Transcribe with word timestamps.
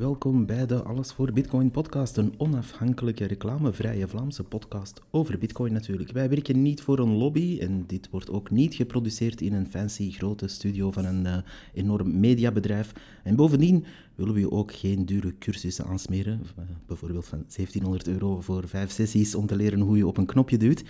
welkom 0.00 0.46
bij 0.46 0.66
de 0.66 0.82
Alles 0.82 1.12
voor 1.12 1.32
Bitcoin 1.32 1.70
podcast, 1.70 2.16
een 2.16 2.34
onafhankelijke 2.36 3.24
reclamevrije 3.24 4.08
Vlaamse 4.08 4.44
podcast 4.44 5.00
over 5.10 5.38
Bitcoin 5.38 5.72
natuurlijk. 5.72 6.12
Wij 6.12 6.28
werken 6.28 6.62
niet 6.62 6.82
voor 6.82 6.98
een 6.98 7.16
lobby 7.16 7.58
en 7.60 7.84
dit 7.86 8.10
wordt 8.10 8.30
ook 8.30 8.50
niet 8.50 8.74
geproduceerd 8.74 9.40
in 9.40 9.52
een 9.52 9.70
fancy 9.70 10.10
grote 10.10 10.48
studio 10.48 10.90
van 10.90 11.04
een 11.04 11.24
uh, 11.24 11.36
enorm 11.74 12.20
mediabedrijf. 12.20 12.92
En 13.24 13.36
bovendien 13.36 13.84
willen 14.14 14.34
we 14.34 14.50
ook 14.50 14.72
geen 14.72 15.06
dure 15.06 15.38
cursussen 15.38 15.84
aansmeren, 15.84 16.40
uh, 16.58 16.64
bijvoorbeeld 16.86 17.26
van 17.26 17.38
1700 17.38 18.08
euro 18.08 18.40
voor 18.40 18.68
vijf 18.68 18.90
sessies 18.90 19.34
om 19.34 19.46
te 19.46 19.56
leren 19.56 19.80
hoe 19.80 19.96
je 19.96 20.06
op 20.06 20.16
een 20.16 20.26
knopje 20.26 20.56
duwt. 20.56 20.84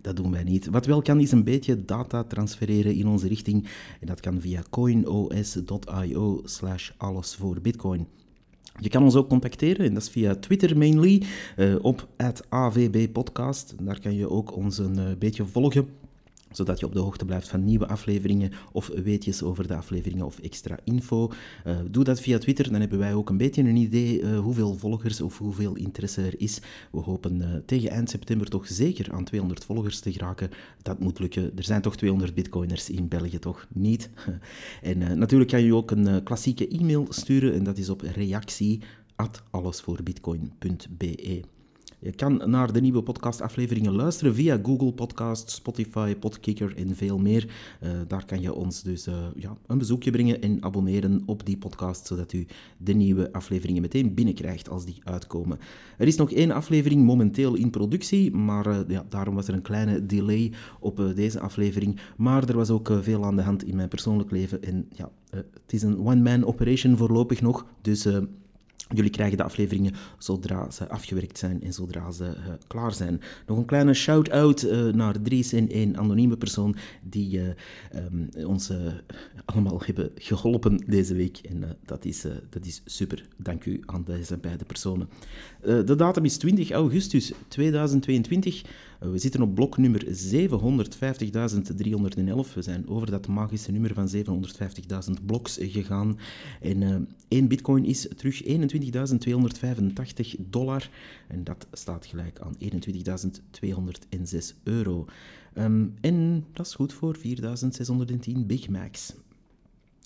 Dat 0.00 0.16
doen 0.16 0.30
wij 0.30 0.44
niet. 0.44 0.66
Wat 0.66 0.86
wel 0.86 1.02
kan, 1.02 1.20
is 1.20 1.32
een 1.32 1.44
beetje 1.44 1.84
data 1.84 2.24
transfereren 2.24 2.94
in 2.94 3.06
onze 3.06 3.28
richting. 3.28 3.68
En 4.00 4.06
dat 4.06 4.20
kan 4.20 4.40
via 4.40 4.62
coinos.io 4.70 6.40
slash 6.44 6.90
alles 6.96 7.34
voor 7.34 7.60
bitcoin. 7.60 8.06
Je 8.80 8.88
kan 8.88 9.02
ons 9.02 9.16
ook 9.16 9.28
contacteren, 9.28 9.86
en 9.86 9.94
dat 9.94 10.02
is 10.02 10.08
via 10.08 10.34
Twitter 10.34 10.78
mainly, 10.78 11.22
uh, 11.56 11.74
op 11.82 12.08
@avbpodcast. 12.48 13.74
Daar 13.80 14.00
kan 14.00 14.14
je 14.14 14.30
ook 14.30 14.56
ons 14.56 14.78
een 14.78 14.98
uh, 14.98 15.04
beetje 15.18 15.44
volgen 15.44 15.88
zodat 16.56 16.80
je 16.80 16.86
op 16.86 16.92
de 16.92 16.98
hoogte 16.98 17.24
blijft 17.24 17.48
van 17.48 17.64
nieuwe 17.64 17.88
afleveringen 17.88 18.52
of 18.72 18.86
weetjes 18.86 19.42
over 19.42 19.66
de 19.66 19.76
afleveringen 19.76 20.26
of 20.26 20.38
extra 20.38 20.78
info. 20.84 21.30
Uh, 21.66 21.76
doe 21.90 22.04
dat 22.04 22.20
via 22.20 22.38
Twitter, 22.38 22.70
dan 22.70 22.80
hebben 22.80 22.98
wij 22.98 23.14
ook 23.14 23.30
een 23.30 23.36
beetje 23.36 23.62
een 23.62 23.76
idee 23.76 24.20
uh, 24.20 24.38
hoeveel 24.38 24.74
volgers 24.74 25.20
of 25.20 25.38
hoeveel 25.38 25.74
interesse 25.74 26.22
er 26.22 26.40
is. 26.40 26.60
We 26.92 27.00
hopen 27.00 27.36
uh, 27.36 27.54
tegen 27.66 27.90
eind 27.90 28.10
september 28.10 28.48
toch 28.48 28.66
zeker 28.66 29.12
aan 29.12 29.24
200 29.24 29.64
volgers 29.64 30.00
te 30.00 30.12
geraken. 30.12 30.50
Dat 30.82 30.98
moet 30.98 31.18
lukken. 31.18 31.56
Er 31.56 31.64
zijn 31.64 31.82
toch 31.82 31.96
200 31.96 32.34
bitcoiners 32.34 32.90
in 32.90 33.08
België, 33.08 33.38
toch? 33.38 33.66
Niet? 33.72 34.10
en 34.82 35.18
natuurlijk 35.18 35.50
kan 35.50 35.62
je 35.62 35.74
ook 35.74 35.90
een 35.90 36.22
klassieke 36.22 36.68
e-mail 36.68 37.06
sturen 37.08 37.54
en 37.54 37.64
dat 37.64 37.78
is 37.78 37.88
op 37.88 38.00
reactie 38.00 38.82
allesvoorbitcoin.be. 39.50 41.55
Je 42.06 42.12
kan 42.12 42.42
naar 42.50 42.72
de 42.72 42.80
nieuwe 42.80 43.02
podcastafleveringen 43.02 43.92
luisteren 43.92 44.34
via 44.34 44.58
Google 44.62 44.92
Podcast, 44.92 45.50
Spotify, 45.50 46.14
Podkicker 46.14 46.76
en 46.76 46.96
veel 46.96 47.18
meer. 47.18 47.48
Uh, 47.82 47.90
daar 48.08 48.24
kan 48.24 48.40
je 48.40 48.54
ons 48.54 48.82
dus 48.82 49.06
uh, 49.06 49.14
ja, 49.36 49.56
een 49.66 49.78
bezoekje 49.78 50.10
brengen 50.10 50.42
en 50.42 50.62
abonneren 50.62 51.22
op 51.24 51.46
die 51.46 51.56
podcast, 51.56 52.06
zodat 52.06 52.32
u 52.32 52.46
de 52.76 52.92
nieuwe 52.92 53.32
afleveringen 53.32 53.82
meteen 53.82 54.14
binnenkrijgt 54.14 54.68
als 54.68 54.84
die 54.84 55.00
uitkomen. 55.04 55.58
Er 55.98 56.06
is 56.06 56.16
nog 56.16 56.32
één 56.32 56.50
aflevering 56.50 57.04
momenteel 57.04 57.54
in 57.54 57.70
productie, 57.70 58.32
maar 58.32 58.66
uh, 58.66 58.78
ja, 58.88 59.04
daarom 59.08 59.34
was 59.34 59.48
er 59.48 59.54
een 59.54 59.62
kleine 59.62 60.06
delay 60.06 60.52
op 60.80 61.12
deze 61.14 61.40
aflevering. 61.40 62.00
Maar 62.16 62.48
er 62.48 62.56
was 62.56 62.70
ook 62.70 62.90
veel 63.00 63.24
aan 63.24 63.36
de 63.36 63.42
hand 63.42 63.64
in 63.64 63.76
mijn 63.76 63.88
persoonlijk 63.88 64.30
leven 64.30 64.62
en 64.62 64.88
ja, 64.92 65.10
het 65.30 65.72
is 65.72 65.82
een 65.82 65.98
one-man 65.98 66.44
operation 66.44 66.96
voorlopig 66.96 67.40
nog, 67.40 67.66
dus... 67.82 68.08
Jullie 68.94 69.10
krijgen 69.10 69.36
de 69.36 69.42
afleveringen 69.42 69.94
zodra 70.18 70.70
ze 70.70 70.88
afgewerkt 70.88 71.38
zijn 71.38 71.62
en 71.62 71.72
zodra 71.72 72.10
ze 72.10 72.24
uh, 72.24 72.52
klaar 72.66 72.92
zijn. 72.92 73.20
Nog 73.46 73.58
een 73.58 73.64
kleine 73.64 73.94
shout-out 73.94 74.62
uh, 74.62 74.92
naar 74.92 75.22
Dries 75.22 75.52
en 75.52 75.70
één 75.70 75.96
anonieme 75.96 76.36
persoon 76.36 76.76
die 77.02 77.40
uh, 77.40 78.48
ons 78.48 78.72
allemaal 79.44 79.82
hebben 79.84 80.10
geholpen 80.14 80.84
deze 80.86 81.14
week. 81.14 81.38
En 81.38 81.76
dat, 81.84 82.04
is, 82.04 82.24
dat 82.50 82.66
is 82.66 82.82
super. 82.84 83.28
Dank 83.36 83.64
u 83.64 83.82
aan 83.86 84.04
deze 84.04 84.36
beide 84.36 84.64
personen. 84.64 85.08
de 85.60 85.94
datum 85.96 86.24
is 86.24 86.36
20 86.36 86.70
augustus 86.70 87.32
2022. 87.48 88.62
We 88.98 89.18
zitten 89.18 89.42
op 89.42 89.54
blok 89.54 89.78
nummer 89.78 90.04
750.311. 90.04 90.10
We 92.54 92.62
zijn 92.62 92.88
over 92.88 93.10
dat 93.10 93.26
magische 93.26 93.72
nummer 93.72 93.94
van 93.94 94.08
750.000 94.08 95.24
bloks 95.26 95.58
gegaan. 95.60 96.18
En 96.60 97.08
één 97.28 97.48
bitcoin 97.48 97.84
is 97.84 98.08
terug 98.16 98.44
21. 98.44 98.84
21.285 98.92 100.40
dollar. 100.50 100.90
En 101.28 101.44
dat 101.44 101.66
staat 101.72 102.06
gelijk 102.06 102.40
aan 102.40 102.56
21.206 102.58 102.68
euro. 104.62 105.04
Um, 105.54 105.94
en 106.00 106.44
dat 106.52 106.66
is 106.66 106.74
goed 106.74 106.92
voor 106.92 107.16
4.610 107.16 107.22
Big 108.46 108.68
Macs. 108.68 109.14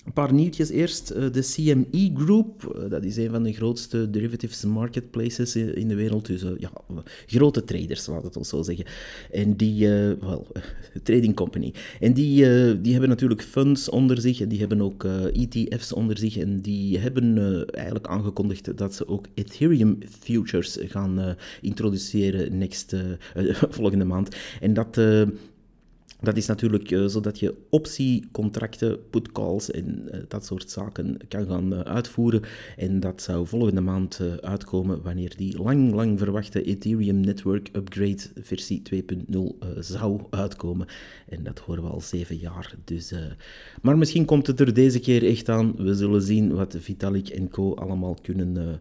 Een 0.05 0.13
paar 0.13 0.33
nieuwtjes 0.33 0.71
eerst. 0.71 1.11
Eh, 1.11 1.31
de 1.33 1.41
CME 1.41 2.11
Group, 2.15 2.65
eh, 2.65 2.91
dat 2.91 3.05
is 3.05 3.17
een 3.17 3.31
van 3.31 3.43
de 3.43 3.53
grootste 3.53 4.11
derivatives 4.11 4.65
marketplaces 4.65 5.57
in 5.57 5.89
de 5.89 5.95
wereld. 5.95 6.27
Dus 6.27 6.43
eh, 6.43 6.51
ja, 6.59 6.71
grote 7.27 7.65
traders, 7.65 8.07
laat 8.07 8.23
het 8.23 8.37
ons 8.37 8.49
zo 8.49 8.63
zeggen. 8.63 8.85
En 9.31 9.57
die, 9.57 9.89
wel, 10.21 10.47
trading 11.03 11.35
company. 11.35 11.73
En 12.01 12.13
die, 12.13 12.45
die 12.81 12.93
hebben 12.93 13.09
natuurlijk 13.09 13.43
funds 13.43 13.89
onder 13.89 14.21
zich 14.21 14.41
en 14.41 14.49
die 14.49 14.59
hebben 14.59 14.81
ook 14.81 15.05
ETF's 15.33 15.93
onder 15.93 16.19
zich. 16.19 16.37
En 16.37 16.61
die 16.61 16.99
hebben 16.99 17.37
eigenlijk 17.71 18.07
aangekondigd 18.07 18.77
dat 18.77 18.95
ze 18.95 19.09
ook 19.09 19.27
Ethereum 19.35 19.99
futures 20.21 20.79
gaan 20.81 21.37
introduceren 21.61 22.59
next, 22.59 22.97
volgende 23.79 24.05
maand. 24.05 24.37
En 24.61 24.73
dat 24.73 25.01
dat 26.21 26.37
is 26.37 26.47
natuurlijk 26.47 26.91
uh, 26.91 27.07
zodat 27.07 27.39
je 27.39 27.55
optiecontracten, 27.71 29.09
put 29.11 29.33
calls 29.33 29.71
en 29.71 30.03
uh, 30.05 30.21
dat 30.29 30.45
soort 30.45 30.71
zaken 30.71 31.17
kan 31.29 31.47
gaan 31.47 31.73
uh, 31.73 31.81
uitvoeren. 31.81 32.43
En 32.77 33.01
dat 33.01 33.23
zou 33.23 33.47
volgende 33.47 33.81
maand 33.81 34.21
uitkomen 34.41 35.03
wanneer 35.03 35.37
die 35.37 35.63
lang, 35.63 35.93
lang 35.93 36.19
verwachte 36.19 36.63
Ethereum 36.63 37.21
Network 37.21 37.69
Upgrade 37.73 38.23
versie 38.41 38.83
2.0 38.95 39.41
zou 39.79 40.21
uitkomen. 40.31 40.87
En 41.29 41.43
dat 41.43 41.59
horen 41.59 41.83
we 41.83 41.89
al 41.89 42.01
zeven 42.01 42.37
jaar. 42.37 42.75
Dus, 42.85 43.15
maar 43.83 43.99
misschien 43.99 44.25
komt 44.25 44.47
het 44.47 44.61
er 44.61 44.75
deze 44.75 45.01
keer 45.01 45.27
echt 45.27 45.49
aan. 45.49 45.75
We 45.77 45.95
zullen 45.95 46.23
zien 46.23 46.55
wat 46.55 46.77
Vitalik 46.79 47.29
en 47.29 47.49
co 47.49 47.75
allemaal 47.75 48.17
kunnen 48.23 48.81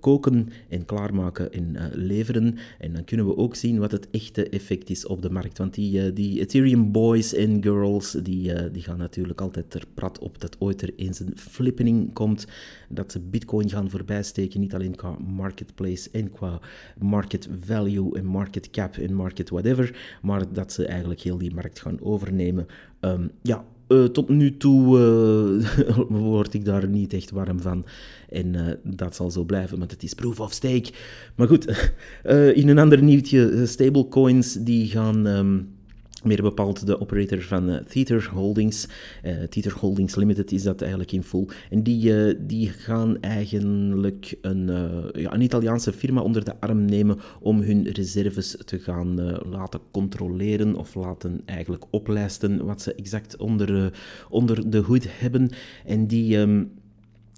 koken 0.00 0.48
en 0.68 0.84
klaarmaken 0.84 1.52
en 1.52 1.76
leveren. 1.92 2.56
En 2.78 2.92
dan 2.92 3.04
kunnen 3.04 3.26
we 3.26 3.36
ook 3.36 3.54
zien 3.54 3.78
wat 3.78 3.92
het 3.92 4.10
echte 4.10 4.48
effect 4.48 4.90
is 4.90 5.06
op 5.06 5.22
de 5.22 5.30
markt. 5.30 5.58
Want 5.58 5.74
die, 5.74 6.12
die 6.12 6.40
Ethereum 6.40 6.69
boys 6.76 7.34
en 7.34 7.62
girls, 7.62 8.10
die, 8.10 8.52
uh, 8.52 8.60
die 8.72 8.82
gaan 8.82 8.98
natuurlijk 8.98 9.40
altijd 9.40 9.74
er 9.74 9.84
prat 9.94 10.18
op 10.18 10.40
dat 10.40 10.56
ooit 10.58 10.82
er 10.82 10.92
eens 10.96 11.20
een 11.20 11.32
flippening 11.36 12.12
komt. 12.12 12.46
Dat 12.88 13.12
ze 13.12 13.20
bitcoin 13.20 13.70
gaan 13.70 13.90
voorbijsteken, 13.90 14.60
niet 14.60 14.74
alleen 14.74 14.94
qua 14.94 15.16
marketplace 15.36 16.08
en 16.12 16.30
qua 16.30 16.60
market 16.98 17.48
value 17.60 18.18
en 18.18 18.24
market 18.24 18.70
cap 18.70 18.96
en 18.96 19.14
market 19.14 19.50
whatever, 19.50 20.18
maar 20.22 20.52
dat 20.52 20.72
ze 20.72 20.86
eigenlijk 20.86 21.20
heel 21.20 21.38
die 21.38 21.54
markt 21.54 21.80
gaan 21.80 22.00
overnemen. 22.00 22.66
Um, 23.00 23.30
ja, 23.42 23.64
uh, 23.88 24.04
tot 24.04 24.28
nu 24.28 24.56
toe 24.56 24.98
uh, 24.98 25.96
word 26.08 26.54
ik 26.54 26.64
daar 26.64 26.88
niet 26.88 27.12
echt 27.12 27.30
warm 27.30 27.60
van. 27.60 27.84
En 28.28 28.78
dat 28.84 29.14
zal 29.14 29.30
zo 29.30 29.44
blijven, 29.44 29.78
want 29.78 29.90
het 29.90 30.02
is 30.02 30.14
proof 30.14 30.40
of 30.40 30.52
stake. 30.52 30.92
Maar 31.34 31.46
goed, 31.46 31.90
in 32.60 32.68
een 32.68 32.78
ander 32.78 33.02
nieuwtje, 33.02 33.66
stablecoins 33.66 34.54
die 34.54 34.86
gaan... 34.86 35.26
Um, 35.26 35.78
meer 36.24 36.42
bepaald 36.42 36.86
de 36.86 37.00
operator 37.00 37.42
van 37.42 37.70
uh, 37.70 37.76
Tether 37.76 38.30
Holdings. 38.32 38.88
Uh, 39.24 39.42
Tether 39.42 39.74
Holdings 39.78 40.14
Limited 40.14 40.52
is 40.52 40.62
dat 40.62 40.80
eigenlijk 40.80 41.12
in 41.12 41.22
full. 41.22 41.48
En 41.70 41.82
die, 41.82 42.12
uh, 42.12 42.34
die 42.40 42.68
gaan 42.68 43.20
eigenlijk 43.20 44.36
een, 44.40 44.66
ja, 45.12 45.34
een 45.34 45.40
Italiaanse 45.40 45.92
firma 45.92 46.20
onder 46.20 46.44
de 46.44 46.60
arm 46.60 46.84
nemen 46.84 47.18
om 47.40 47.60
hun 47.60 47.88
reserves 47.88 48.56
te 48.64 48.78
gaan 48.78 49.38
laten 49.50 49.80
controleren 49.90 50.74
of 50.74 50.94
laten 50.94 51.40
eigenlijk 51.44 51.84
oplijsten 51.90 52.64
wat 52.64 52.82
ze 52.82 52.94
exact 52.94 53.36
onder, 53.36 53.92
onder 54.28 54.70
de 54.70 54.78
hoed 54.78 55.06
hebben. 55.18 55.50
En 55.84 56.06
die... 56.06 56.36
Um, 56.36 56.70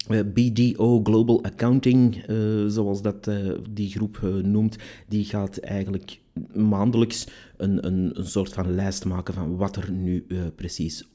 BDO 0.09 1.01
Global 1.03 1.43
Accounting, 1.43 2.29
uh, 2.29 2.67
zoals 2.67 3.03
dat 3.03 3.27
uh, 3.27 3.53
die 3.71 3.91
groep 3.91 4.21
uh, 4.25 4.35
noemt, 4.35 4.77
die 5.09 5.25
gaat 5.25 5.57
eigenlijk 5.59 6.21
maandelijks 6.55 7.27
een, 7.57 7.87
een, 7.87 8.19
een, 8.19 8.27
soort 8.27 8.53
van 8.53 8.75
lijst 8.75 9.05
maken 9.05 9.35
van 9.35 9.57
wat 9.57 9.77
er 9.77 9.93
nu 9.93 10.27
precies 10.57 11.12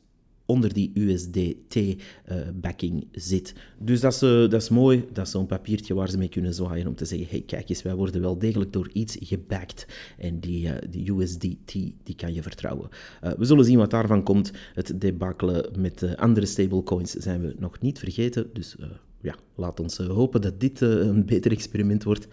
onder 0.48 0.74
die 0.74 0.92
USDT-backing 0.94 3.08
zit. 3.12 3.54
Dus 3.80 4.00
dat 4.00 4.14
is, 4.14 4.20
dat 4.20 4.54
is 4.54 4.70
mooi, 4.70 5.06
dat 5.14 5.26
is 5.26 5.32
zo'n 5.32 5.46
papiertje 5.46 5.94
waar 5.94 6.10
ze 6.10 6.18
mee 6.18 6.30
kunnen 6.30 6.54
zwaaien 6.54 6.88
om 6.88 6.96
te 6.96 7.06
zeggen, 7.06 7.28
hey, 7.30 7.42
kijk 7.42 7.70
eens, 7.70 7.82
wij 7.82 7.96
worden 7.96 8.22
wel 8.22 8.40
degelijk 8.40 8.74
door 8.74 8.90
iets 8.94 9.18
gebackt 9.20 9.88
en 10.18 10.40
die, 10.40 10.70
die 10.90 11.12
USDT, 11.12 11.72
die 12.04 12.16
kan 12.16 12.34
je 12.34 12.42
vertrouwen. 12.42 12.90
we 13.38 13.46
zullen 13.46 13.66
zien 13.66 13.78
wat 13.78 13.90
daarvan 13.90 14.24
komt. 14.24 14.52
Het 14.74 15.02
debakelen 15.02 15.70
met 15.78 16.16
andere 16.16 16.46
stablecoins 16.46 17.12
zijn 17.12 17.42
we 17.42 17.56
nog 17.60 17.82
niet 17.82 18.00
vergeten, 18.00 18.50
dus 18.54 18.76
ja, 19.22 19.36
laat 19.56 19.80
ons 19.80 19.98
hopen 19.98 20.42
dat 20.42 20.60
dit 20.60 20.82
een 20.82 21.26
beter 21.26 21.52
experiment 21.52 22.04
wordt. 22.04 22.28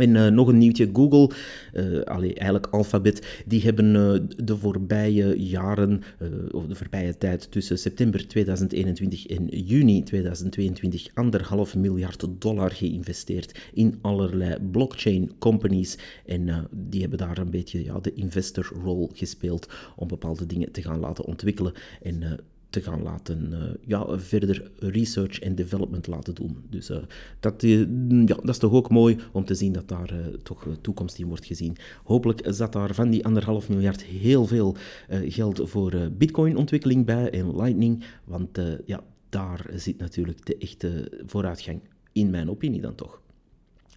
En 0.00 0.14
uh, 0.14 0.26
nog 0.26 0.48
een 0.48 0.58
nieuwtje, 0.58 0.90
Google, 0.92 1.30
allee, 2.04 2.34
eigenlijk 2.34 2.66
Alphabet, 2.66 3.42
die 3.46 3.62
hebben 3.62 3.94
uh, 3.94 4.44
de 4.44 4.56
voorbije 4.56 5.42
jaren, 5.42 6.02
of 6.50 6.66
de 6.66 6.74
voorbije 6.74 7.18
tijd 7.18 7.50
tussen 7.50 7.78
september 7.78 8.26
2021 8.26 9.26
en 9.26 9.46
juni 9.46 10.02
2022, 10.02 11.08
anderhalf 11.14 11.76
miljard 11.76 12.26
dollar 12.38 12.70
geïnvesteerd 12.70 13.58
in 13.74 13.98
allerlei 14.00 14.56
blockchain 14.70 15.32
companies. 15.38 15.98
En 16.26 16.68
die 16.70 17.00
hebben 17.00 17.18
daar 17.18 17.38
een 17.38 17.50
beetje 17.50 17.84
ja, 17.84 18.00
de 18.00 18.14
investor 18.14 18.72
role 18.82 19.08
gespeeld 19.12 19.68
om 19.96 20.08
bepaalde 20.08 20.46
dingen 20.46 20.72
te 20.72 20.82
gaan 20.82 21.00
laten 21.00 21.24
ontwikkelen. 21.24 21.72
En 22.02 22.40
te 22.70 22.82
gaan 22.82 23.02
laten, 23.02 23.48
uh, 23.52 23.58
ja, 23.86 24.18
verder 24.18 24.70
research 24.78 25.38
en 25.38 25.54
development 25.54 26.06
laten 26.06 26.34
doen. 26.34 26.56
Dus 26.70 26.90
uh, 26.90 26.96
dat, 27.40 27.62
uh, 27.62 27.78
ja, 28.26 28.34
dat 28.34 28.48
is 28.48 28.58
toch 28.58 28.72
ook 28.72 28.90
mooi 28.90 29.16
om 29.32 29.44
te 29.44 29.54
zien 29.54 29.72
dat 29.72 29.88
daar 29.88 30.14
toch 30.42 30.66
toekomst 30.80 31.18
in 31.18 31.26
wordt 31.26 31.46
gezien. 31.46 31.76
Hopelijk 32.04 32.40
zat 32.44 32.72
daar 32.72 32.94
van 32.94 33.10
die 33.10 33.24
anderhalf 33.24 33.68
miljard 33.68 34.02
heel 34.02 34.46
veel 34.46 34.76
geld 35.08 35.60
voor 35.64 36.10
bitcoin-ontwikkeling 36.12 37.06
bij 37.06 37.30
en 37.30 37.56
Lightning, 37.56 38.04
want 38.24 38.58
ja, 38.86 39.00
daar 39.28 39.66
zit 39.74 39.98
natuurlijk 39.98 40.46
de 40.46 40.56
echte 40.56 41.12
vooruitgang, 41.26 41.80
in 42.12 42.30
mijn 42.30 42.50
opinie 42.50 42.80
dan 42.80 42.94
toch. 42.94 43.20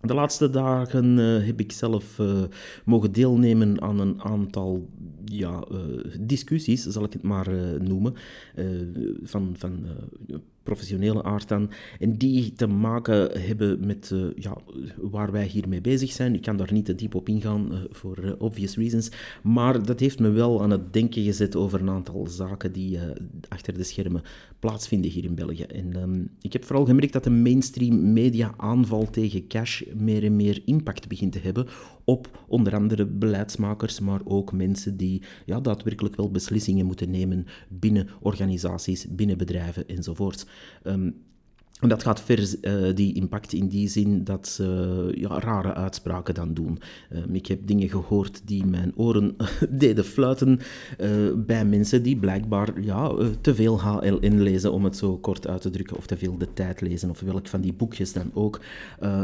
De 0.05 0.13
laatste 0.13 0.49
dagen 0.49 1.17
uh, 1.17 1.45
heb 1.45 1.59
ik 1.59 1.71
zelf 1.71 2.19
uh, 2.19 2.43
mogen 2.85 3.11
deelnemen 3.11 3.81
aan 3.81 3.99
een 3.99 4.21
aantal 4.21 4.89
ja, 5.25 5.63
uh, 5.71 5.79
discussies, 6.19 6.83
zal 6.83 7.03
ik 7.03 7.13
het 7.13 7.21
maar 7.21 7.49
noemen, 7.79 8.13
van, 9.23 9.55
van 9.57 9.85
professionele 10.63 11.23
aard 11.23 11.47
dan, 11.47 11.71
en 11.99 12.17
die 12.17 12.53
te 12.53 12.67
maken 12.67 13.41
hebben 13.41 13.85
met 13.85 14.09
uh, 14.13 14.25
ja, 14.35 14.57
waar 14.97 15.31
wij 15.31 15.45
hiermee 15.45 15.81
bezig 15.81 16.11
zijn. 16.11 16.33
Ik 16.33 16.41
kan 16.41 16.57
daar 16.57 16.73
niet 16.73 16.85
te 16.85 16.95
diep 16.95 17.15
op 17.15 17.29
ingaan 17.29 17.71
uh, 17.71 17.79
voor 17.89 18.23
uh, 18.23 18.31
obvious 18.37 18.75
reasons, 18.75 19.11
maar 19.43 19.85
dat 19.85 19.99
heeft 19.99 20.19
me 20.19 20.29
wel 20.29 20.61
aan 20.61 20.71
het 20.71 20.93
denken 20.93 21.23
gezet 21.23 21.55
over 21.55 21.81
een 21.81 21.89
aantal 21.89 22.27
zaken 22.27 22.71
die 22.71 22.99
achter 23.47 23.73
de 23.73 23.83
schermen 23.83 24.21
plaatsvinden 24.59 25.11
hier 25.11 25.23
in 25.23 25.35
België. 25.35 25.63
En 25.63 26.01
um, 26.01 26.29
ik 26.41 26.53
heb 26.53 26.65
vooral 26.65 26.85
gemerkt 26.85 27.13
dat 27.13 27.23
de 27.23 27.29
mainstream 27.29 28.13
media 28.13 28.53
aanval 28.57 29.09
tegen 29.09 29.47
cash 29.47 29.81
meer 29.95 30.23
en 30.23 30.35
meer 30.35 30.61
impact 30.65 31.07
begint 31.07 31.31
te 31.31 31.39
hebben 31.39 31.67
op 32.03 32.43
onder 32.47 32.75
andere 32.75 33.05
beleidsmakers, 33.05 33.99
maar 33.99 34.21
ook 34.23 34.51
mensen 34.51 34.97
die 34.97 35.21
ja, 35.45 35.59
daadwerkelijk 35.59 36.15
wel 36.15 36.31
beslissingen 36.31 36.85
moeten 36.85 37.09
nemen 37.09 37.45
binnen 37.69 38.07
organisaties, 38.21 39.07
binnen 39.09 39.37
bedrijven 39.37 39.87
enzovoort. 39.87 40.45
Um, 40.85 41.15
en 41.83 41.89
dat 41.89 42.03
gaat 42.03 42.21
ver, 42.21 42.55
uh, 42.61 42.95
die 42.95 43.13
impact, 43.13 43.53
in 43.53 43.67
die 43.67 43.87
zin 43.87 44.23
dat 44.23 44.47
ze 44.47 45.11
ja, 45.15 45.39
rare 45.39 45.73
uitspraken 45.73 46.33
dan 46.33 46.53
doen. 46.53 46.79
Um, 47.13 47.35
ik 47.35 47.47
heb 47.47 47.59
dingen 47.67 47.89
gehoord 47.89 48.41
die 48.45 48.65
mijn 48.65 48.91
oren 48.95 49.35
deden 49.69 50.05
fluiten 50.05 50.59
uh, 50.99 51.09
bij 51.35 51.65
mensen 51.65 52.03
die 52.03 52.17
blijkbaar 52.17 52.81
ja, 52.81 53.11
uh, 53.11 53.27
te 53.41 53.55
veel 53.55 53.81
HLN 53.81 54.41
lezen, 54.41 54.71
om 54.71 54.83
het 54.83 54.97
zo 54.97 55.17
kort 55.17 55.47
uit 55.47 55.61
te 55.61 55.69
drukken, 55.69 55.97
of 55.97 56.05
te 56.05 56.17
veel 56.17 56.37
de 56.37 56.53
tijd 56.53 56.81
lezen, 56.81 57.09
of 57.09 57.19
welk 57.19 57.47
van 57.47 57.61
die 57.61 57.73
boekjes 57.73 58.13
dan 58.13 58.31
ook. 58.33 58.61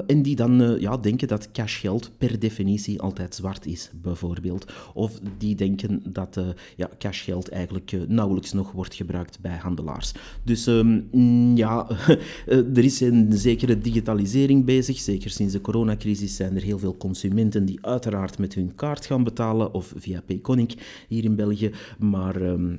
en 0.07 0.21
die 0.21 0.35
dan 0.35 0.77
ja, 0.79 0.97
denken 0.97 1.27
dat 1.27 1.51
cashgeld 1.51 2.11
per 2.17 2.39
definitie 2.39 3.01
altijd 3.01 3.35
zwart 3.35 3.65
is, 3.65 3.89
bijvoorbeeld. 4.01 4.71
Of 4.93 5.19
die 5.37 5.55
denken 5.55 6.01
dat 6.09 6.39
ja, 6.75 6.89
cashgeld 6.97 7.49
eigenlijk 7.49 7.95
nauwelijks 8.07 8.53
nog 8.53 8.71
wordt 8.71 8.95
gebruikt 8.95 9.39
bij 9.39 9.57
handelaars. 9.57 10.13
Dus 10.43 10.65
um, 10.65 11.07
ja... 11.55 11.87
Eh, 12.49 12.57
er 12.57 12.83
is 12.83 12.99
een 12.99 13.27
zekere 13.29 13.77
digitalisering 13.77 14.65
bezig. 14.65 14.99
Zeker 14.99 15.29
sinds 15.29 15.53
de 15.53 15.61
coronacrisis 15.61 16.35
zijn 16.35 16.55
er 16.55 16.61
heel 16.61 16.79
veel 16.79 16.97
consumenten 16.97 17.65
die 17.65 17.77
uiteraard 17.81 18.37
met 18.37 18.53
hun 18.53 18.75
kaart 18.75 19.05
gaan 19.05 19.23
betalen 19.23 19.73
of 19.73 19.93
via 19.95 20.21
Payconic 20.21 20.73
hier 21.07 21.23
in 21.23 21.35
België. 21.35 21.71
Maar 21.99 22.41
ehm, 22.41 22.75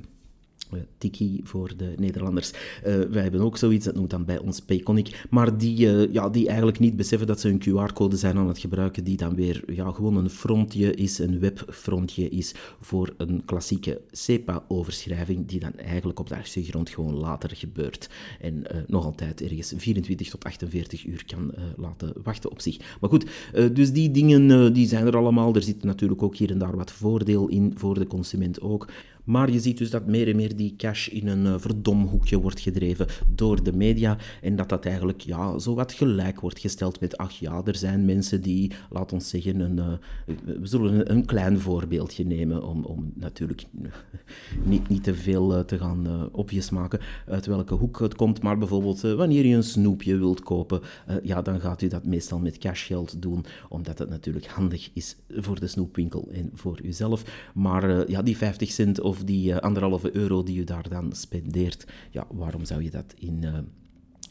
eh, 0.71 0.79
Tiki 0.97 1.41
voor 1.43 1.73
de 1.77 1.93
Nederlanders. 1.97 2.51
Uh, 2.51 2.99
wij 3.09 3.21
hebben 3.21 3.41
ook 3.41 3.57
zoiets, 3.57 3.85
dat 3.85 3.95
noemt 3.95 4.09
dan 4.09 4.25
bij 4.25 4.39
ons 4.39 4.59
Payconic, 4.59 5.25
maar 5.29 5.57
die, 5.57 5.85
uh, 5.85 6.13
ja, 6.13 6.29
die 6.29 6.47
eigenlijk 6.47 6.79
niet 6.79 6.95
beseffen 6.95 7.27
dat 7.27 7.39
ze 7.39 7.49
een 7.49 7.61
QR-code 7.61 8.17
zijn 8.17 8.37
aan 8.37 8.47
het 8.47 8.59
gebruiken, 8.59 9.03
die 9.03 9.17
dan 9.17 9.35
weer 9.35 9.63
ja, 9.73 9.91
gewoon 9.91 10.15
een 10.15 10.29
frontje 10.29 10.93
is, 10.93 11.19
een 11.19 11.39
webfrontje 11.39 12.29
is 12.29 12.53
voor 12.79 13.13
een 13.17 13.41
klassieke 13.45 14.01
SEPA-overschrijving, 14.11 15.47
die 15.47 15.59
dan 15.59 15.73
eigenlijk 15.73 16.19
op 16.19 16.29
de 16.29 16.35
grond 16.63 16.89
gewoon 16.89 17.13
later 17.13 17.55
gebeurt. 17.55 18.09
En 18.39 18.63
nog 18.87 19.05
altijd 19.05 19.41
ergens 19.41 19.73
24 19.77 20.29
tot 20.29 20.43
48 20.43 21.05
uur 21.05 21.23
kan 21.25 21.51
laten 21.77 22.13
wachten 22.23 22.51
op 22.51 22.61
zich. 22.61 22.77
Maar 22.99 23.09
goed, 23.09 23.25
dus 23.73 23.91
die 23.91 24.11
dingen 24.11 24.73
die 24.73 24.87
zijn 24.87 25.05
er 25.05 25.17
allemaal. 25.17 25.55
Er 25.55 25.61
zit 25.61 25.83
natuurlijk 25.83 26.23
ook 26.23 26.35
hier 26.35 26.51
en 26.51 26.57
daar 26.57 26.75
wat 26.75 26.91
voordeel 26.91 27.47
in 27.47 27.73
voor 27.75 27.99
de 27.99 28.07
consument 28.07 28.61
ook. 28.61 28.87
Maar 29.23 29.51
je 29.51 29.59
ziet 29.59 29.77
dus 29.77 29.89
dat 29.89 30.05
meer 30.05 30.27
en 30.27 30.35
meer 30.35 30.55
die 30.55 30.75
cash 30.77 31.07
in 31.07 31.27
een 31.27 31.45
uh, 31.45 31.55
verdomhoekje 31.57 32.39
wordt 32.39 32.59
gedreven 32.59 33.07
door 33.27 33.63
de 33.63 33.73
media 33.73 34.17
en 34.41 34.55
dat 34.55 34.69
dat 34.69 34.85
eigenlijk 34.85 35.21
ja, 35.21 35.59
zo 35.59 35.75
wat 35.75 35.91
gelijk 35.91 36.39
wordt 36.39 36.59
gesteld 36.59 36.99
met 36.99 37.17
ach 37.17 37.31
ja, 37.31 37.61
er 37.65 37.75
zijn 37.75 38.05
mensen 38.05 38.41
die, 38.41 38.71
laat 38.89 39.13
ons 39.13 39.29
zeggen, 39.29 39.59
een, 39.59 39.77
uh, 39.77 40.35
we 40.59 40.67
zullen 40.67 41.11
een, 41.11 41.25
klein 41.25 41.59
voorbeeldje 41.59 42.25
nemen 42.25 42.63
om, 42.63 42.83
om 42.83 43.11
natuurlijk 43.15 43.65
niet, 44.63 44.89
niet 44.89 45.03
te 45.03 45.15
veel 45.15 45.65
te 45.65 45.77
gaan 45.77 46.07
uh, 46.07 46.23
obvious 46.31 46.69
maken 46.69 46.99
uit 47.27 47.45
welke 47.45 47.73
hoek 47.73 47.99
het 47.99 48.15
komt, 48.15 48.41
maar 48.41 48.57
bijvoorbeeld 48.57 49.01
wanneer 49.01 49.45
je 49.45 49.55
een 49.55 49.63
snoepje 49.63 50.17
wilt 50.17 50.43
kopen, 50.43 50.81
ja, 51.23 51.41
dan 51.41 51.59
gaat 51.59 51.81
u 51.81 51.87
dat 51.87 52.05
meestal 52.05 52.39
met 52.39 52.57
cashgeld 52.57 53.21
doen, 53.21 53.45
omdat 53.69 53.99
het 53.99 54.09
natuurlijk 54.09 54.47
handig 54.47 54.89
is 54.93 55.15
voor 55.29 55.59
de 55.59 55.67
snoepwinkel 55.67 56.29
en 56.31 56.49
voor 56.53 56.79
uzelf. 56.83 57.49
Maar 57.53 58.09
ja, 58.09 58.21
die 58.21 58.37
50 58.37 58.71
cent 58.71 58.99
of 59.11 59.23
die 59.23 59.51
uh, 59.51 59.57
anderhalve 59.57 60.15
euro 60.15 60.43
die 60.43 60.55
je 60.55 60.63
daar 60.63 60.89
dan 60.89 61.11
spendeert, 61.13 61.85
ja, 62.11 62.27
waarom 62.29 62.65
zou 62.65 62.83
je 62.83 62.89
dat 62.89 63.13
in, 63.19 63.41
uh, 63.43 63.57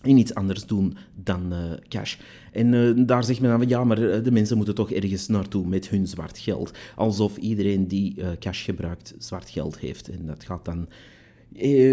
in 0.03 0.17
iets 0.17 0.35
anders 0.35 0.67
doen 0.67 0.97
dan 1.15 1.53
uh, 1.53 1.59
cash? 1.89 2.17
En 2.53 3.07
daar 3.07 3.25
zegt 3.25 3.41
men 3.41 3.51
dan 3.51 3.59
van, 3.59 3.69
ja, 3.69 3.85
maar 3.85 4.23
de 4.23 4.31
mensen 4.33 4.57
moeten 4.57 4.75
toch 4.75 4.91
ergens 4.91 5.29
naartoe 5.29 5.67
met 5.67 5.89
hun 5.89 6.07
zwart 6.07 6.39
geld. 6.39 6.73
Alsof 6.97 7.37
iedereen 7.37 7.89
die 7.89 8.17
cash 8.39 8.65
gebruikt 8.65 9.15
zwart 9.19 9.51
geld 9.51 9.79
heeft. 9.79 10.09
En 10.09 10.27
dat 10.27 10.45
gaat 10.45 10.65
dan 10.65 10.89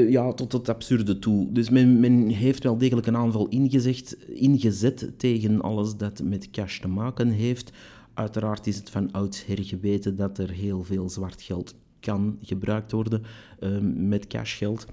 ja, 0.10 0.34
tot 0.34 0.52
het 0.52 0.70
absurde 0.70 1.20
toe. 1.20 1.52
Dus 1.52 1.70
men, 1.70 2.00
men, 2.00 2.28
heeft 2.28 2.64
wel 2.64 2.78
degelijk 2.78 3.08
een 3.08 3.18
aanval 3.18 3.48
ingezegd, 3.48 4.18
ingezet 4.28 5.12
tegen 5.18 5.62
alles 5.62 5.96
dat 5.96 6.22
met 6.24 6.50
cash 6.52 6.80
te 6.80 6.88
maken 6.88 7.30
heeft. 7.30 7.72
Uiteraard 8.14 8.68
is 8.68 8.78
het 8.78 8.90
van 8.90 9.12
oudsher 9.12 9.64
geweten 9.64 10.16
dat 10.16 10.38
er 10.38 10.50
heel 10.50 10.84
veel 10.84 11.10
zwart 11.10 11.42
geld 11.42 11.76
kan 12.08 12.38
gebruikt 12.42 12.92
worden 12.92 13.24
uh, 13.60 13.78
met 13.82 14.28
cashgeld. 14.28 14.86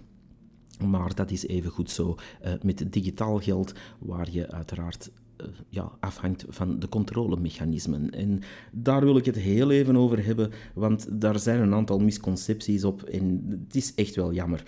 Maar 0.87 1.15
dat 1.15 1.31
is 1.31 1.47
even 1.47 1.71
goed 1.71 1.91
zo 1.91 2.15
uh, 2.45 2.53
met 2.63 2.93
digitaal 2.93 3.39
geld, 3.39 3.73
waar 3.99 4.29
je 4.31 4.51
uiteraard 4.51 5.11
uh, 5.41 5.47
ja, 5.69 5.93
afhangt 6.01 6.45
van 6.49 6.79
de 6.79 6.89
controlemechanismen. 6.89 8.11
En 8.11 8.41
daar 8.73 9.05
wil 9.05 9.17
ik 9.17 9.25
het 9.25 9.37
heel 9.37 9.71
even 9.71 9.97
over 9.97 10.25
hebben, 10.25 10.51
want 10.75 11.21
daar 11.21 11.39
zijn 11.39 11.61
een 11.61 11.75
aantal 11.75 11.99
misconcepties 11.99 12.85
op 12.85 13.03
en 13.03 13.45
het 13.67 13.75
is 13.75 13.95
echt 13.95 14.15
wel 14.15 14.33
jammer. 14.33 14.63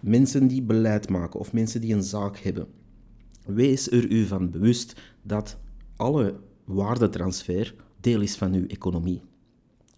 Mensen 0.00 0.46
die 0.46 0.62
beleid 0.62 1.08
maken 1.08 1.40
of 1.40 1.52
mensen 1.52 1.80
die 1.80 1.94
een 1.94 2.02
zaak 2.02 2.38
hebben, 2.38 2.66
wees 3.46 3.90
er 3.90 4.10
u 4.10 4.26
van 4.26 4.50
bewust 4.50 5.00
dat 5.22 5.58
alle 5.96 6.34
waardetransfer 6.64 7.74
deel 8.00 8.20
is 8.20 8.36
van 8.36 8.54
uw 8.54 8.66
economie. 8.66 9.22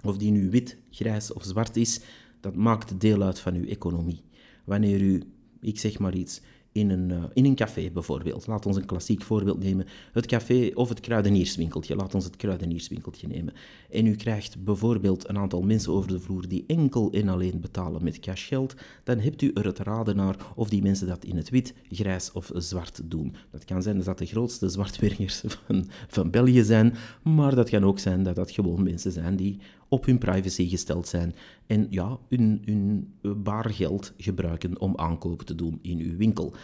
Of 0.05 0.17
die 0.17 0.31
nu 0.31 0.51
wit, 0.51 0.77
grijs 0.91 1.33
of 1.33 1.45
zwart 1.45 1.77
is, 1.77 2.01
dat 2.41 2.57
maakt 2.57 3.01
deel 3.01 3.23
uit 3.23 3.41
van 3.41 3.55
uw 3.55 3.67
economie. 3.67 4.23
Wanneer 4.65 5.01
u, 5.01 5.23
ik 5.61 5.79
zeg 5.79 5.99
maar 5.99 6.15
iets, 6.15 6.41
in 6.73 6.91
een, 6.91 7.11
uh, 7.11 7.25
in 7.33 7.45
een 7.45 7.55
café 7.55 7.91
bijvoorbeeld. 7.91 8.47
Laat 8.47 8.67
ons 8.67 8.77
een 8.77 8.87
klassiek 8.87 9.23
voorbeeld 9.23 9.63
nemen. 9.63 9.87
Het 10.13 10.27
café 10.27 10.71
of 10.75 10.89
het 10.89 11.01
kruidenierswinkeltje. 11.01 11.97
Laat 11.97 12.15
ons 12.15 12.25
het 12.25 12.37
kruidenierswinkeltje 12.37 13.27
nemen. 13.27 13.55
En 13.91 14.07
u 14.07 14.17
krijgt 14.17 14.65
bijvoorbeeld 14.65 15.29
een 15.29 15.39
aantal 15.39 15.63
mensen 15.63 15.93
over 15.93 16.09
de 16.09 16.21
vloer 16.21 16.49
die 16.49 16.65
enkel 16.67 17.11
en 17.13 17.29
alleen 17.29 17.61
betalen 17.61 18.05
met 18.05 18.19
cashgeld. 18.19 18.75
Dan 19.05 19.19
hebt 19.19 19.43
u 19.43 19.51
er 19.55 19.65
het 19.65 19.79
raden 19.79 20.17
naar 20.17 20.37
of 20.55 20.69
die 20.69 20.83
mensen 20.83 21.07
dat 21.07 21.25
in 21.25 21.37
het 21.37 21.51
wit, 21.51 21.75
grijs 21.91 22.33
of 22.33 22.51
zwart 22.55 23.01
doen. 23.05 23.35
Dat 23.51 23.65
kan 23.65 23.83
zijn 23.83 24.03
dat 24.03 24.19
de 24.19 24.27
grootste 24.27 24.69
zwartwerkers 24.69 25.43
van, 25.67 25.87
van 26.09 26.31
België 26.31 26.63
zijn. 26.63 26.95
Maar 27.23 27.55
dat 27.55 27.71
kan 27.71 27.85
ook 27.85 27.99
zijn 27.99 28.23
dat 28.23 28.35
dat 28.35 28.51
gewoon 28.51 28.83
mensen 28.83 29.13
zijn 29.13 29.37
die 29.37 29.59
op 29.91 30.05
hun 30.07 30.19
privacy 30.19 30.69
gesteld 30.69 31.09
zijn 31.09 31.35
en 31.67 31.87
ja, 31.91 32.19
hun, 32.29 32.63
hun 32.65 33.13
baargeld 33.43 34.13
gebruiken 34.17 34.81
om 34.81 34.97
aankopen 34.97 35.47
te 35.47 35.55
doen 35.55 35.79
in 35.83 35.99
uw 35.99 36.17
winkel. 36.17 36.55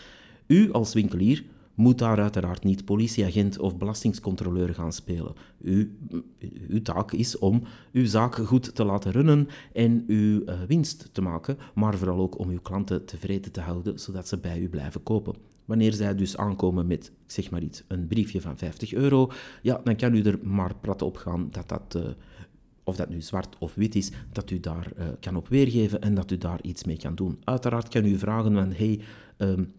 U 0.46 0.72
als 0.72 0.94
winkelier 0.94 1.44
moet 1.76 1.98
daar 1.98 2.20
uiteraard 2.20 2.64
niet 2.64 2.84
politieagent 2.84 3.58
of 3.58 3.76
belastingscontroleur 3.76 4.74
gaan 4.74 4.92
spelen. 4.92 5.34
U, 5.60 5.98
uw 6.68 6.82
taak 6.82 7.12
is 7.12 7.38
om 7.38 7.62
uw 7.92 8.06
zaak 8.06 8.34
goed 8.34 8.74
te 8.74 8.84
laten 8.84 9.12
runnen 9.12 9.48
en 9.72 10.04
uw 10.06 10.42
uh, 10.42 10.62
winst 10.68 11.08
te 11.12 11.22
maken, 11.22 11.58
maar 11.74 11.96
vooral 11.96 12.18
ook 12.18 12.38
om 12.38 12.48
uw 12.48 12.60
klanten 12.60 13.04
tevreden 13.04 13.52
te 13.52 13.60
houden, 13.60 13.98
zodat 13.98 14.28
ze 14.28 14.38
bij 14.38 14.58
u 14.58 14.68
blijven 14.68 15.02
kopen. 15.02 15.34
Wanneer 15.64 15.92
zij 15.92 16.14
dus 16.14 16.36
aankomen 16.36 16.86
met, 16.86 17.12
zeg 17.26 17.50
maar 17.50 17.62
iets, 17.62 17.82
een 17.88 18.06
briefje 18.06 18.40
van 18.40 18.56
50 18.56 18.92
euro, 18.92 19.30
ja, 19.62 19.80
dan 19.84 19.96
kan 19.96 20.14
u 20.14 20.22
er 20.22 20.38
maar 20.42 20.74
prat 20.80 21.02
op 21.02 21.16
gaan 21.16 21.48
dat 21.50 21.68
dat... 21.68 22.16
of 22.86 22.96
dat 22.96 23.08
nu 23.08 23.20
zwart 23.20 23.56
of 23.58 23.74
wit 23.74 23.94
is, 23.94 24.10
dat 24.32 24.50
u 24.50 24.60
daar 24.60 24.92
uh, 24.98 25.04
kan 25.20 25.36
op 25.36 25.48
weergeven 25.48 26.00
en 26.00 26.14
dat 26.14 26.30
u 26.30 26.38
daar 26.38 26.58
iets 26.62 26.84
mee 26.84 26.96
kan 26.96 27.14
doen. 27.14 27.40
Uiteraard 27.44 27.88
kan 27.88 28.04
u 28.04 28.18
vragen 28.18 28.54
van, 28.54 28.72
hey, 28.72 29.00
um, 29.38 29.72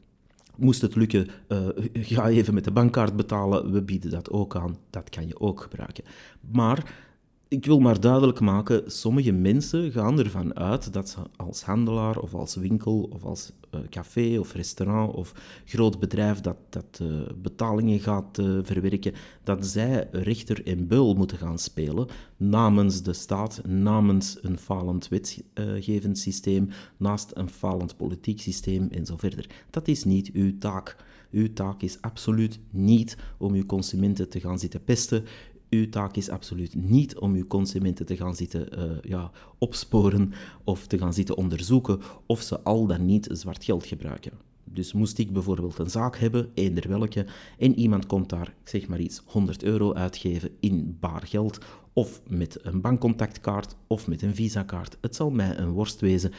moest 0.55 0.81
het 0.81 0.95
lukken, 0.95 1.27
uh, 1.47 1.67
ga 1.93 2.27
even 2.27 2.53
met 2.53 2.63
de 2.63 2.71
bankkaart 2.71 3.15
betalen, 3.15 3.71
we 3.71 3.81
bieden 3.81 4.11
dat 4.11 4.29
ook 4.29 4.55
aan, 4.55 4.77
dat 4.89 5.09
kan 5.09 5.27
je 5.27 5.39
ook 5.39 5.61
gebruiken. 5.61 6.03
Maar 6.51 7.06
ik 7.49 7.65
wil 7.65 7.79
maar 7.79 7.99
duidelijk 7.99 8.39
maken, 8.39 8.91
sommige 8.91 9.31
mensen 9.31 9.91
gaan 9.91 10.19
ervan 10.19 10.55
uit 10.55 10.93
dat 10.93 11.09
ze 11.09 11.17
als 11.35 11.63
handelaar 11.63 12.19
of 12.19 12.33
als 12.33 12.55
winkel 12.55 13.09
of 13.13 13.23
als 13.23 13.51
uh, 13.75 13.81
café 13.89 14.39
of 14.39 14.53
restaurant 14.53 15.13
of 15.13 15.33
groot 15.65 15.99
bedrijf 15.99 16.39
dat, 16.39 16.57
dat 16.69 16.99
uh, 17.01 17.21
betalingen 17.41 17.99
gaat 17.99 18.37
uh, 18.37 18.59
verwerken, 18.61 19.13
dat 19.43 19.65
zij 19.65 20.07
rechter 20.11 20.65
en 20.65 20.87
beul 20.87 21.13
moeten 21.13 21.37
gaan 21.37 21.59
spelen 21.59 22.07
namens 22.37 23.01
de 23.01 23.13
staat, 23.13 23.61
namens 23.65 24.37
een 24.41 24.57
falend 24.57 25.07
wetgevend 25.07 26.17
systeem, 26.17 26.69
naast 26.97 27.31
een 27.33 27.49
falend 27.49 27.97
politiek 27.97 28.41
systeem 28.41 28.87
en 28.91 29.05
verder. 29.17 29.49
Dat 29.69 29.87
is 29.87 30.03
niet 30.03 30.31
uw 30.31 30.57
taak. 30.57 30.95
Uw 31.31 31.53
taak 31.53 31.81
is 31.81 31.97
absoluut 32.01 32.59
niet 32.69 33.17
om 33.37 33.53
uw 33.53 33.65
consumenten 33.65 34.29
te 34.29 34.39
gaan 34.39 34.59
zitten 34.59 34.83
pesten. 34.83 35.23
Uw 35.69 35.89
taak 35.89 36.15
is 36.15 36.29
absoluut 36.29 36.75
niet 36.75 37.17
om 37.17 37.33
uw 37.33 37.47
consumenten 37.47 38.05
te 38.05 38.17
gaan 38.17 38.35
zitten 38.35 38.79
uh, 38.79 38.97
ja, 39.01 39.31
opsporen 39.57 40.33
of 40.63 40.87
te 40.87 40.97
gaan 40.97 41.13
zitten 41.13 41.37
onderzoeken 41.37 42.01
of 42.25 42.41
ze 42.41 42.59
al 42.59 42.85
dan 42.85 43.05
niet 43.05 43.27
zwart 43.31 43.63
geld 43.63 43.85
gebruiken. 43.85 44.46
Dus 44.77 44.93
moest 44.93 45.17
ik 45.17 45.31
bijvoorbeeld 45.31 45.79
een 45.79 45.89
zaak 45.89 46.17
hebben, 46.17 46.49
eender 46.53 46.89
welke, 46.89 47.25
en 47.57 47.79
iemand 47.79 48.05
komt 48.05 48.29
daar, 48.29 48.53
zeg 48.63 48.87
maar 48.87 48.99
iets, 48.99 49.21
100 49.25 49.63
euro 49.63 49.93
uitgeven 49.93 50.49
in 50.59 50.97
baar 50.99 51.21
geld, 51.25 51.57
of 51.93 52.21
met 52.27 52.57
een 52.61 52.81
bankcontactkaart, 52.81 53.75
of 53.87 54.07
met 54.07 54.21
een 54.21 54.35
visakaart. 54.35 54.97
Het 55.01 55.15
zal 55.15 55.29
mij 55.29 55.57
een 55.57 55.69
worst 55.69 55.99
wezen, 56.01 56.31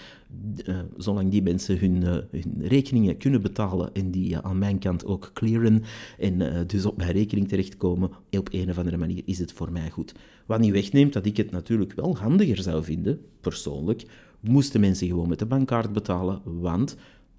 uh, 0.64 0.78
zolang 0.96 1.30
die 1.30 1.42
mensen 1.42 1.78
hun, 1.78 1.96
uh, 1.96 2.16
hun, 2.30 2.54
rekeningen 2.58 3.16
kunnen 3.16 3.42
betalen 3.42 3.94
en 3.94 4.10
die 4.10 4.30
uh, 4.30 4.38
aan 4.38 4.58
mijn 4.58 4.78
kant 4.78 5.04
ook 5.04 5.30
clearen 5.34 5.82
en 6.18 6.66
dus 6.66 6.86
op 6.86 6.96
mijn 6.96 7.12
rekening 7.12 7.48
terechtkomen, 7.48 8.10
op 8.30 8.48
een 8.50 8.70
of 8.70 8.78
andere 8.78 8.96
manier 8.96 9.22
is 9.24 9.38
het 9.38 9.52
voor 9.52 9.72
mij 9.72 9.90
goed. 9.90 10.14
Wat 10.46 10.60
niet 10.60 10.72
wegneemt 10.72 11.12
dat 11.12 11.26
ik 11.26 11.36
het 11.36 11.50
natuurlijk 11.50 11.92
wel 11.92 12.16
handiger 12.16 12.62
zou 12.62 12.84
vinden, 12.84 13.20
persoonlijk, 13.40 14.04
moesten 14.40 14.80
mensen 14.80 15.06
gewoon 15.06 15.28
met 15.28 15.38
de 15.38 15.46
bankkaart 15.46 15.92
betalen, 15.92 16.40
want 16.44 16.96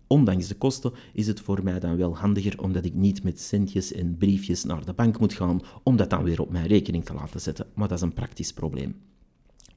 Ondanks 0.10 0.48
de 0.48 0.56
kosten 0.56 0.92
is 1.13 1.28
het 1.28 1.39
voor 1.39 1.63
mij 1.63 1.80
dan 1.80 1.98
wel 1.98 2.18
handiger 2.18 2.62
omdat 2.62 2.86
ik 2.86 2.94
niet 2.94 3.24
met 3.24 3.39
centjes 3.39 3.92
en 3.94 4.18
briefjes 4.18 4.63
naar 4.63 4.86
de 4.86 4.94
bank 4.94 5.20
moet 5.20 5.34
gaan 5.34 5.62
om 5.84 5.98
dat 5.98 6.10
dan 6.10 6.24
weer 6.24 6.42
op 6.42 6.51
mijn 6.51 6.68
rekening 6.68 7.06
te 7.06 7.13
laten 7.13 7.42
zetten. 7.42 7.68
Maar 7.74 7.88
dat 7.88 7.98
is 7.98 8.04
een 8.04 8.13
praktisch 8.13 8.54
probleem. 8.54 8.96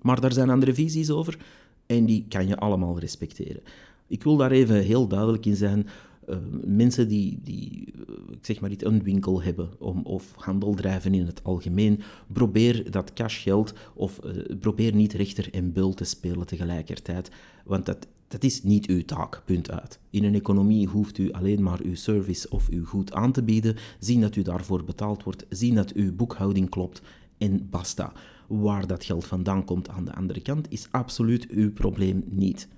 Maar 0.00 0.20
daar 0.20 0.32
zijn 0.32 0.50
andere 0.50 0.74
visies 0.74 1.10
over 1.10 1.38
en 1.86 2.04
die 2.04 2.26
kan 2.28 2.46
je 2.46 2.56
allemaal 2.56 2.98
respecteren. 2.98 3.62
Ik 4.06 4.22
wil 4.22 4.36
daar 4.36 4.50
even 4.50 4.82
heel 4.82 5.06
duidelijk 5.06 5.46
in 5.46 5.56
zijn. 5.56 5.86
Uh, 6.28 6.36
mensen 6.64 7.08
die, 7.08 7.40
die 7.42 7.92
ik 8.30 8.38
zeg 8.46 8.60
maar 8.60 8.70
niet 8.70 8.84
een 8.84 9.02
winkel 9.02 9.42
hebben 9.42 9.70
om, 9.78 10.02
of 10.02 10.32
handel 10.34 10.74
drijven 10.74 11.14
in 11.14 11.26
het 11.26 11.44
algemeen, 11.44 12.00
probeer 12.32 12.90
dat 12.90 13.12
cashgeld 13.12 13.72
of 13.94 14.20
uh, 14.24 14.58
probeer 14.60 14.94
niet 14.94 15.12
rechter 15.12 15.54
en 15.54 15.72
bul 15.72 15.94
te 15.94 16.04
spelen 16.04 16.46
tegelijkertijd, 16.46 17.30
want 17.64 17.86
dat 17.86 18.06
dat 18.32 18.44
is 18.44 18.62
niet 18.62 18.86
uw 18.86 19.04
taak, 19.04 19.42
punt 19.44 19.70
uit. 19.70 19.98
In 20.10 20.24
een 20.24 20.34
economie 20.34 20.88
hoeft 20.88 21.18
u 21.18 21.32
alleen 21.32 21.62
maar 21.62 21.80
uw 21.82 21.94
service 21.94 22.48
of 22.48 22.68
uw 22.68 22.84
goed 22.84 23.12
aan 23.12 23.32
te 23.32 23.42
bieden, 23.42 23.76
zien 23.98 24.20
dat 24.20 24.36
u 24.36 24.42
daarvoor 24.42 24.84
betaald 24.84 25.22
wordt, 25.22 25.46
zien 25.48 25.74
dat 25.74 25.92
uw 25.92 26.14
boekhouding 26.14 26.68
klopt 26.68 27.02
en 27.38 27.68
basta. 27.70 28.12
Waar 28.46 28.86
dat 28.86 29.04
geld 29.04 29.26
vandaan 29.26 29.64
komt 29.64 29.88
aan 29.88 30.04
de 30.04 30.14
andere 30.14 30.40
kant 30.40 30.66
is 30.70 30.88
absoluut 30.90 31.48
uw 31.48 31.72
probleem 31.72 32.24
niet. 32.26 32.68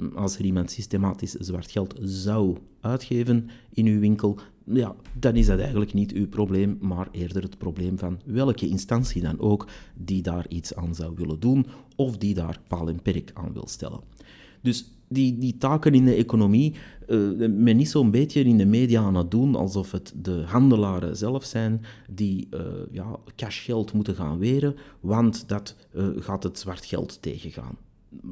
Um, 0.00 0.16
als 0.16 0.38
er 0.38 0.44
iemand 0.44 0.70
systematisch 0.70 1.32
zwart 1.32 1.70
geld 1.70 1.94
zou 2.00 2.56
uitgeven 2.80 3.48
in 3.72 3.86
uw 3.86 4.00
winkel, 4.00 4.38
ja, 4.64 4.94
dan 5.18 5.34
is 5.34 5.46
dat 5.46 5.58
eigenlijk 5.58 5.92
niet 5.92 6.12
uw 6.12 6.28
probleem, 6.28 6.78
maar 6.80 7.08
eerder 7.10 7.42
het 7.42 7.58
probleem 7.58 7.98
van 7.98 8.20
welke 8.24 8.68
instantie 8.68 9.22
dan 9.22 9.40
ook 9.40 9.68
die 9.94 10.22
daar 10.22 10.48
iets 10.48 10.74
aan 10.74 10.94
zou 10.94 11.14
willen 11.16 11.40
doen 11.40 11.66
of 11.96 12.16
die 12.16 12.34
daar 12.34 12.60
paal 12.68 12.88
en 12.88 13.02
perk 13.02 13.30
aan 13.34 13.52
wil 13.52 13.66
stellen. 13.68 14.00
Dus 14.66 14.84
die, 15.08 15.38
die 15.38 15.56
taken 15.56 15.94
in 15.94 16.04
de 16.04 16.14
economie, 16.14 16.74
uh, 17.08 17.48
men 17.48 17.80
is 17.80 17.90
zo'n 17.90 18.10
beetje 18.10 18.44
in 18.44 18.58
de 18.58 18.66
media 18.66 19.00
aan 19.02 19.14
het 19.14 19.30
doen 19.30 19.54
alsof 19.54 19.92
het 19.92 20.12
de 20.22 20.42
handelaren 20.46 21.16
zelf 21.16 21.44
zijn 21.44 21.82
die 22.10 22.48
uh, 22.50 22.60
ja, 22.90 23.16
cashgeld 23.36 23.92
moeten 23.92 24.14
gaan 24.14 24.38
weren, 24.38 24.76
want 25.00 25.48
dat 25.48 25.76
uh, 25.94 26.06
gaat 26.16 26.42
het 26.42 26.58
zwart 26.58 26.84
geld 26.84 27.22
tegengaan. 27.22 27.76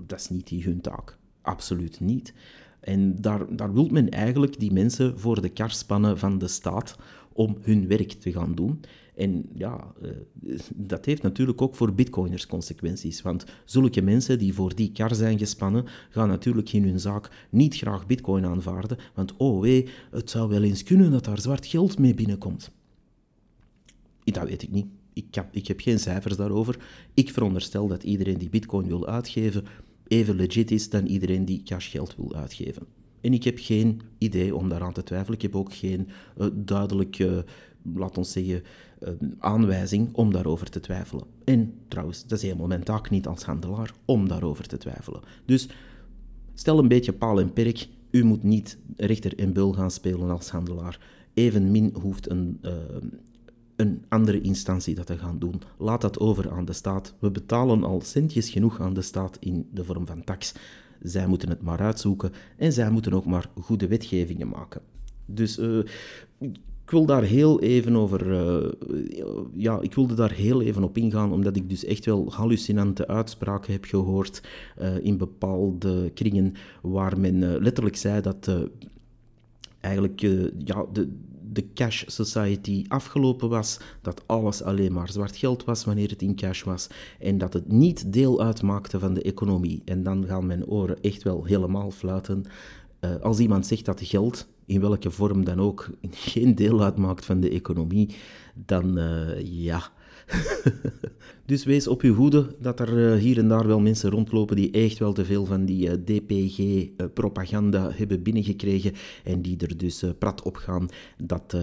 Dat 0.07 0.21
is 0.21 0.29
niet 0.29 0.49
hun 0.49 0.81
taak. 0.81 1.17
Absoluut 1.43 2.01
niet. 2.01 2.35
En 2.81 3.21
daar, 3.21 3.57
daar 3.57 3.73
wil 3.73 3.89
men 3.89 4.09
eigenlijk 4.11 4.61
die 4.61 4.73
mensen 4.73 5.19
voor 5.19 5.41
de 5.41 5.49
kar 5.49 5.71
spannen 5.71 6.19
van 6.19 6.39
de 6.39 6.49
staat 6.49 6.97
om 7.33 7.57
hun 7.61 7.89
werk 7.89 8.13
te 8.13 8.33
gaan 8.33 8.55
doen. 8.55 8.81
En 9.15 9.49
ja, 9.55 9.93
uh, 10.03 10.59
dat 10.75 11.05
heeft 11.05 11.23
natuurlijk 11.23 11.63
ook 11.63 11.75
voor 11.75 11.95
bitcoiners 11.95 12.47
consequenties. 12.47 13.23
Want 13.23 13.45
zulke 13.65 14.03
mensen 14.03 14.39
die 14.39 14.55
voor 14.55 14.75
die 14.75 14.93
kar 14.93 15.15
zijn 15.15 15.39
gespannen, 15.39 15.85
gaan 16.11 16.29
natuurlijk 16.29 16.73
in 16.73 16.85
hun 16.85 17.01
zaak 17.01 17.47
niet 17.51 17.77
graag 17.77 18.07
bitcoin 18.07 18.47
aanvaarden. 18.47 18.99
Want 19.15 19.37
oh 19.37 19.61
wee, 19.61 19.89
het 20.11 20.31
zou 20.31 20.49
wel 20.49 20.63
eens 20.63 20.83
kunnen 20.83 21.11
dat 21.11 21.25
daar 21.25 21.41
zwart 21.41 21.67
geld 21.67 21.99
mee 21.99 22.15
binnenkomt. 22.15 22.71
Dat 24.25 24.49
weet 24.49 24.63
ik 24.63 24.71
niet. 24.71 24.87
Ik 25.13 25.35
heb, 25.35 25.49
ik 25.51 25.67
heb 25.67 25.81
geen 25.81 25.99
cijfers 25.99 26.37
daarover. 26.37 26.79
Ik 27.15 27.31
veronderstel 27.31 27.89
dat 27.89 28.03
iedereen 28.03 28.39
die 28.39 28.49
bitcoin 28.49 28.87
wil 28.87 29.07
uitgeven 29.07 29.65
even 30.09 30.37
legit 30.37 30.71
is 30.71 30.91
dan 30.91 31.07
iedereen 31.07 31.45
die 31.45 31.63
cashgeld 31.63 32.17
wil 32.17 32.35
uitgeven. 32.35 32.87
En 33.21 33.33
ik 33.33 33.45
heb 33.45 33.59
geen 33.59 34.01
idee 34.19 34.55
om 34.55 34.69
daaraan 34.69 34.93
te 34.93 35.03
twijfelen. 35.03 35.35
Ik 35.35 35.43
heb 35.43 35.57
ook 35.57 35.75
geen 35.75 36.09
uh, 36.39 36.47
duidelijke, 36.55 37.45
laat 37.95 38.19
ons 38.19 38.33
zeggen, 38.33 38.63
uh, 38.63 38.63
aanwijzing 39.39 40.09
om 40.13 40.33
daarover 40.33 40.71
te 40.71 40.81
twijfelen. 40.81 41.25
En 41.45 41.75
trouwens, 41.89 42.27
dat 42.27 42.39
is 42.39 42.45
helemaal 42.45 42.67
mijn 42.67 42.85
taak 42.85 43.11
niet 43.11 43.27
als 43.27 43.43
handelaar 43.43 43.93
om 44.05 44.29
daarover 44.29 44.67
te 44.67 44.77
twijfelen. 44.77 45.21
Dus 45.45 45.69
stel 46.55 46.79
een 46.79 46.89
beetje 46.89 47.13
paal 47.13 47.41
en 47.41 47.53
perk. 47.53 47.89
U 48.11 48.25
moet 48.25 48.43
niet 48.43 48.79
rechter 48.97 49.39
en 49.39 49.53
bul 49.53 49.73
gaan 49.73 49.91
spelen 49.91 50.31
als 50.31 50.51
handelaar. 50.51 51.01
Evenmin 51.35 51.95
hoeft 52.01 52.31
een, 52.31 52.59
uh, 52.63 52.73
een 53.77 54.05
andere 54.09 54.41
instantie 54.41 54.95
dat 54.95 55.07
te 55.07 55.19
gaan 55.19 55.39
doen. 55.39 55.61
Laat 55.79 56.01
dat 56.01 56.19
over 56.19 56.51
aan 56.51 56.65
de 56.65 56.73
staat. 56.73 57.15
We 57.19 57.31
betalen 57.31 57.85
al 57.85 58.01
centjes 58.01 58.51
genoeg 58.51 58.81
aan 58.81 58.95
de 58.95 59.03
staat 59.03 59.37
in 59.41 59.69
de 59.73 59.85
vorm 59.85 60.07
van 60.07 60.25
tax. 60.25 60.55
Zij 61.03 61.27
moeten 61.27 61.49
het 61.49 61.63
maar 61.63 61.81
uitzoeken 61.81 62.33
en 62.57 62.73
zij 62.73 62.91
moeten 62.91 63.13
ook 63.13 63.27
maar 63.27 63.51
goede 63.61 63.87
wetgevingen 63.87 64.49
maken. 64.49 64.81
Dus 65.27 65.59
uh, 65.59 65.85
ik 66.85 66.91
wil 66.91 67.07
daar 67.07 67.23
heel 67.23 67.61
even 67.61 67.97
over, 67.97 68.27
uh, 68.27 68.73
ja, 69.55 69.81
ik 69.81 69.95
wilde 69.95 70.15
daar 70.15 70.33
heel 70.33 70.63
even 70.63 70.83
op 70.85 70.99
ingaan, 70.99 71.33
omdat 71.33 71.57
ik 71.57 71.69
dus 71.69 71.85
echt 71.85 72.05
wel 72.05 72.33
hallucinante 72.33 73.07
uitspraken 73.07 73.73
heb 73.73 73.85
gehoord 73.85 74.43
uh, 74.81 74.99
in 75.05 75.17
bepaalde 75.17 76.11
kringen, 76.11 76.53
waar 76.83 77.21
men 77.21 77.63
letterlijk 77.63 77.97
zei 77.97 78.21
dat 78.21 78.51
eigenlijk 79.81 80.21
ja, 80.65 80.87
de, 80.93 81.13
de 81.53 81.73
cash 81.75 82.05
society 82.07 82.85
afgelopen 82.89 83.49
was, 83.49 83.81
dat 84.03 84.23
alles 84.27 84.63
alleen 84.63 84.93
maar 84.93 85.11
zwart 85.11 85.37
geld 85.37 85.65
was 85.65 85.85
wanneer 85.85 86.11
het 86.11 86.23
in 86.23 86.37
cash 86.37 86.63
was 86.63 86.89
en 87.19 87.39
dat 87.39 87.53
het 87.53 87.73
niet 87.73 88.13
deel 88.13 88.43
uitmaakte 88.43 88.99
van 88.99 89.15
de 89.15 89.23
economie. 89.23 89.83
En 89.85 90.03
dan 90.03 90.27
gaan 90.27 90.47
mijn 90.47 90.67
oren 90.67 91.01
echt 91.01 91.23
wel 91.23 91.45
helemaal 91.45 91.91
fluiten. 91.91 92.45
Als 93.23 93.39
iemand 93.39 93.67
zegt 93.67 93.85
dat 93.85 94.01
geld, 94.03 94.47
in 94.67 94.81
welke 94.81 95.11
vorm 95.11 95.45
dan 95.45 95.61
ook, 95.61 95.91
geen 96.11 96.55
deel 96.55 96.83
uitmaakt 96.83 97.25
van 97.25 97.41
de 97.41 97.51
economie, 97.51 98.15
dan 98.55 98.99
uh, 98.99 99.41
ja 99.43 99.93
dus 101.47 101.65
wees 101.65 101.89
op 101.89 102.01
uw 102.01 102.15
hoede 102.15 102.57
dat 102.61 102.81
er 102.81 103.13
eh, 103.13 103.21
hier 103.21 103.39
en 103.39 103.49
daar 103.49 103.67
wel 103.67 103.81
mensen 103.81 104.11
rondlopen 104.11 104.57
die 104.57 104.71
echt 104.71 104.99
wel 104.99 105.13
te 105.13 105.25
veel 105.25 105.45
van 105.45 105.65
die 105.65 105.91
eh, 105.91 105.97
DPG-propaganda 106.05 107.89
eh, 107.89 107.97
hebben 107.97 108.23
binnengekregen 108.23 108.93
en 109.25 109.43
die 109.43 109.57
er 109.59 109.77
dus 109.77 110.05
prat 110.19 110.43
op 110.43 110.57
gaan 110.57 110.89
dat, 111.17 111.57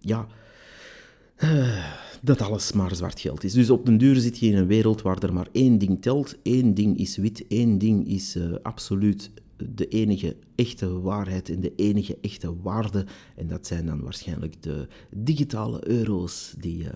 ja, 0.00 0.26
dat 2.22 2.40
alles 2.40 2.72
maar 2.72 2.94
zwart 2.94 3.20
geld 3.20 3.44
is. 3.44 3.52
Dus 3.52 3.70
op 3.70 3.86
den 3.86 3.98
duur 3.98 4.16
zit 4.16 4.38
je 4.38 4.46
in 4.46 4.56
een 4.56 4.66
wereld 4.66 5.02
waar 5.02 5.22
er 5.22 5.32
maar 5.32 5.48
één 5.52 5.78
ding 5.78 6.02
telt. 6.02 6.36
Eén 6.42 6.74
ding 6.74 6.98
is 6.98 7.16
wit, 7.16 7.44
één 7.48 7.78
ding 7.78 8.08
is 8.08 8.38
absoluut 8.62 9.30
de 9.74 9.88
enige 9.88 10.36
echte 10.54 11.00
waarheid 11.00 11.48
en 11.48 11.60
de 11.60 11.72
enige 11.76 12.18
echte 12.20 12.60
waarde. 12.62 13.06
En 13.36 13.46
dat 13.48 13.66
zijn 13.66 13.86
dan 13.86 14.00
waarschijnlijk 14.00 14.62
de 14.62 14.86
digitale 15.10 15.88
euro's 15.88 16.54
die 16.58 16.86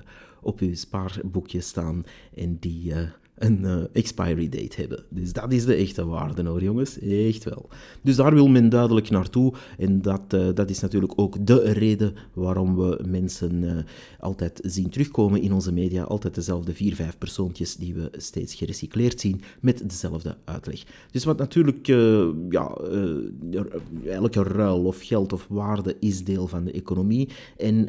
op 0.40 0.60
uw 0.60 0.75
spaarboekje 0.75 1.60
staan 1.60 2.04
en 2.34 2.58
die 2.58 2.90
uh, 2.90 2.98
een 3.38 3.61
uh, 3.61 3.76
expiry 3.92 4.49
date 4.49 4.80
hebben. 4.80 5.04
Dus 5.09 5.33
dat 5.33 5.52
is 5.52 5.64
de 5.64 5.75
echte 5.75 6.07
waarde 6.07 6.42
hoor 6.42 6.62
jongens, 6.62 6.99
echt 7.00 7.45
wel. 7.45 7.68
Dus 8.02 8.16
daar 8.16 8.35
wil 8.35 8.49
men 8.49 8.68
duidelijk 8.68 9.11
naartoe 9.11 9.54
en 9.78 10.02
dat, 10.02 10.23
uh, 10.35 10.49
dat 10.54 10.71
is 10.71 10.80
natuurlijk 10.80 11.12
ook 11.16 11.47
de 11.47 11.73
reden 11.73 12.14
waarom 12.33 12.76
we 12.76 13.04
mensen 13.07 13.85
altijd 14.21 14.61
zien 14.62 14.88
terugkomen 14.90 15.42
in 15.42 15.52
onze 15.52 15.73
media, 15.73 16.02
altijd 16.02 16.35
dezelfde 16.35 16.75
vier, 16.75 16.95
vijf 16.95 17.18
persoontjes 17.18 17.76
die 17.76 17.95
we 17.95 18.09
steeds 18.12 18.54
gerecycleerd 18.54 19.21
zien 19.21 19.40
met 19.61 19.88
dezelfde 19.88 20.37
uitleg. 20.45 20.83
Dus 21.11 21.25
wat 21.25 21.38
natuurlijk, 21.38 21.87
ja, 22.50 22.78
elke 24.04 24.42
ruil 24.42 24.85
of 24.85 25.00
geld 25.02 25.33
of 25.33 25.47
waarde 25.49 25.97
is 26.00 26.25
deel 26.25 26.47
van 26.47 26.64
de 26.64 26.73
economie 26.73 27.28
en 27.57 27.88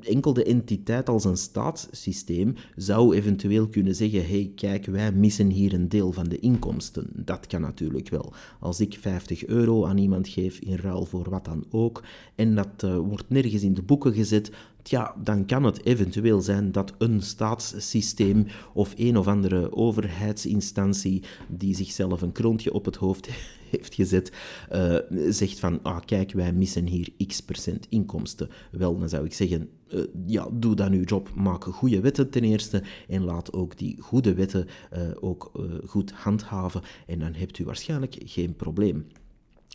enkel 0.00 0.32
de 0.32 0.44
entiteit 0.44 1.08
als 1.08 1.24
een 1.24 1.36
staatssysteem 1.36 2.54
zou 2.76 3.16
eventueel 3.16 3.68
kunnen 3.68 3.94
zeggen: 3.94 4.26
hey, 4.26 4.52
kijk, 4.54 4.86
wij 4.86 5.12
missen 5.12 5.50
hier 5.50 5.74
een 5.74 5.88
deel 5.88 6.12
van 6.12 6.28
de 6.28 6.38
inkomsten. 6.38 7.06
Dat 7.12 7.46
kan 7.46 7.60
natuurlijk 7.60 8.08
wel. 8.08 8.32
Als 8.60 8.80
ik 8.80 8.98
50 9.00 9.46
euro 9.46 9.84
aan 9.84 9.98
iemand 9.98 10.28
geef 10.28 10.58
in 10.58 10.76
ruil 10.76 11.04
voor 11.04 11.30
wat 11.30 11.44
dan 11.44 11.64
ook, 11.70 12.02
en 12.34 12.54
dat 12.54 12.82
uh, 12.84 12.96
wordt 12.96 13.28
nergens 13.28 13.62
in 13.62 13.74
de 13.74 13.82
boeken 13.82 14.12
gezet, 14.12 14.50
ja, 14.90 15.14
dan 15.22 15.46
kan 15.46 15.64
het 15.64 15.84
eventueel 15.84 16.40
zijn 16.40 16.72
dat 16.72 16.94
een 16.98 17.22
staatssysteem 17.22 18.46
of 18.72 18.92
een 18.96 19.16
of 19.16 19.26
andere 19.26 19.72
overheidsinstantie 19.72 21.22
die 21.48 21.74
zichzelf 21.74 22.22
een 22.22 22.32
kroontje 22.32 22.72
op 22.72 22.84
het 22.84 22.96
hoofd 22.96 23.28
heeft 23.70 23.94
gezet, 23.94 24.32
uh, 24.72 24.96
zegt 25.28 25.58
van, 25.58 25.82
ah 25.82 26.00
kijk, 26.04 26.32
wij 26.32 26.52
missen 26.52 26.86
hier 26.86 27.12
x 27.26 27.40
procent 27.40 27.86
inkomsten. 27.88 28.48
Wel, 28.70 28.98
dan 28.98 29.08
zou 29.08 29.24
ik 29.24 29.34
zeggen, 29.34 29.68
uh, 29.88 30.00
ja, 30.26 30.48
doe 30.52 30.74
dan 30.74 30.92
uw 30.92 31.04
job, 31.04 31.34
maak 31.34 31.64
goede 31.64 32.00
wetten 32.00 32.30
ten 32.30 32.44
eerste 32.44 32.82
en 33.08 33.24
laat 33.24 33.52
ook 33.52 33.78
die 33.78 34.00
goede 34.00 34.34
wetten 34.34 34.66
uh, 34.92 35.00
ook 35.20 35.52
goed 35.86 36.12
handhaven 36.12 36.82
en 37.06 37.18
dan 37.18 37.34
hebt 37.34 37.58
u 37.58 37.64
waarschijnlijk 37.64 38.16
geen 38.24 38.56
probleem. 38.56 39.06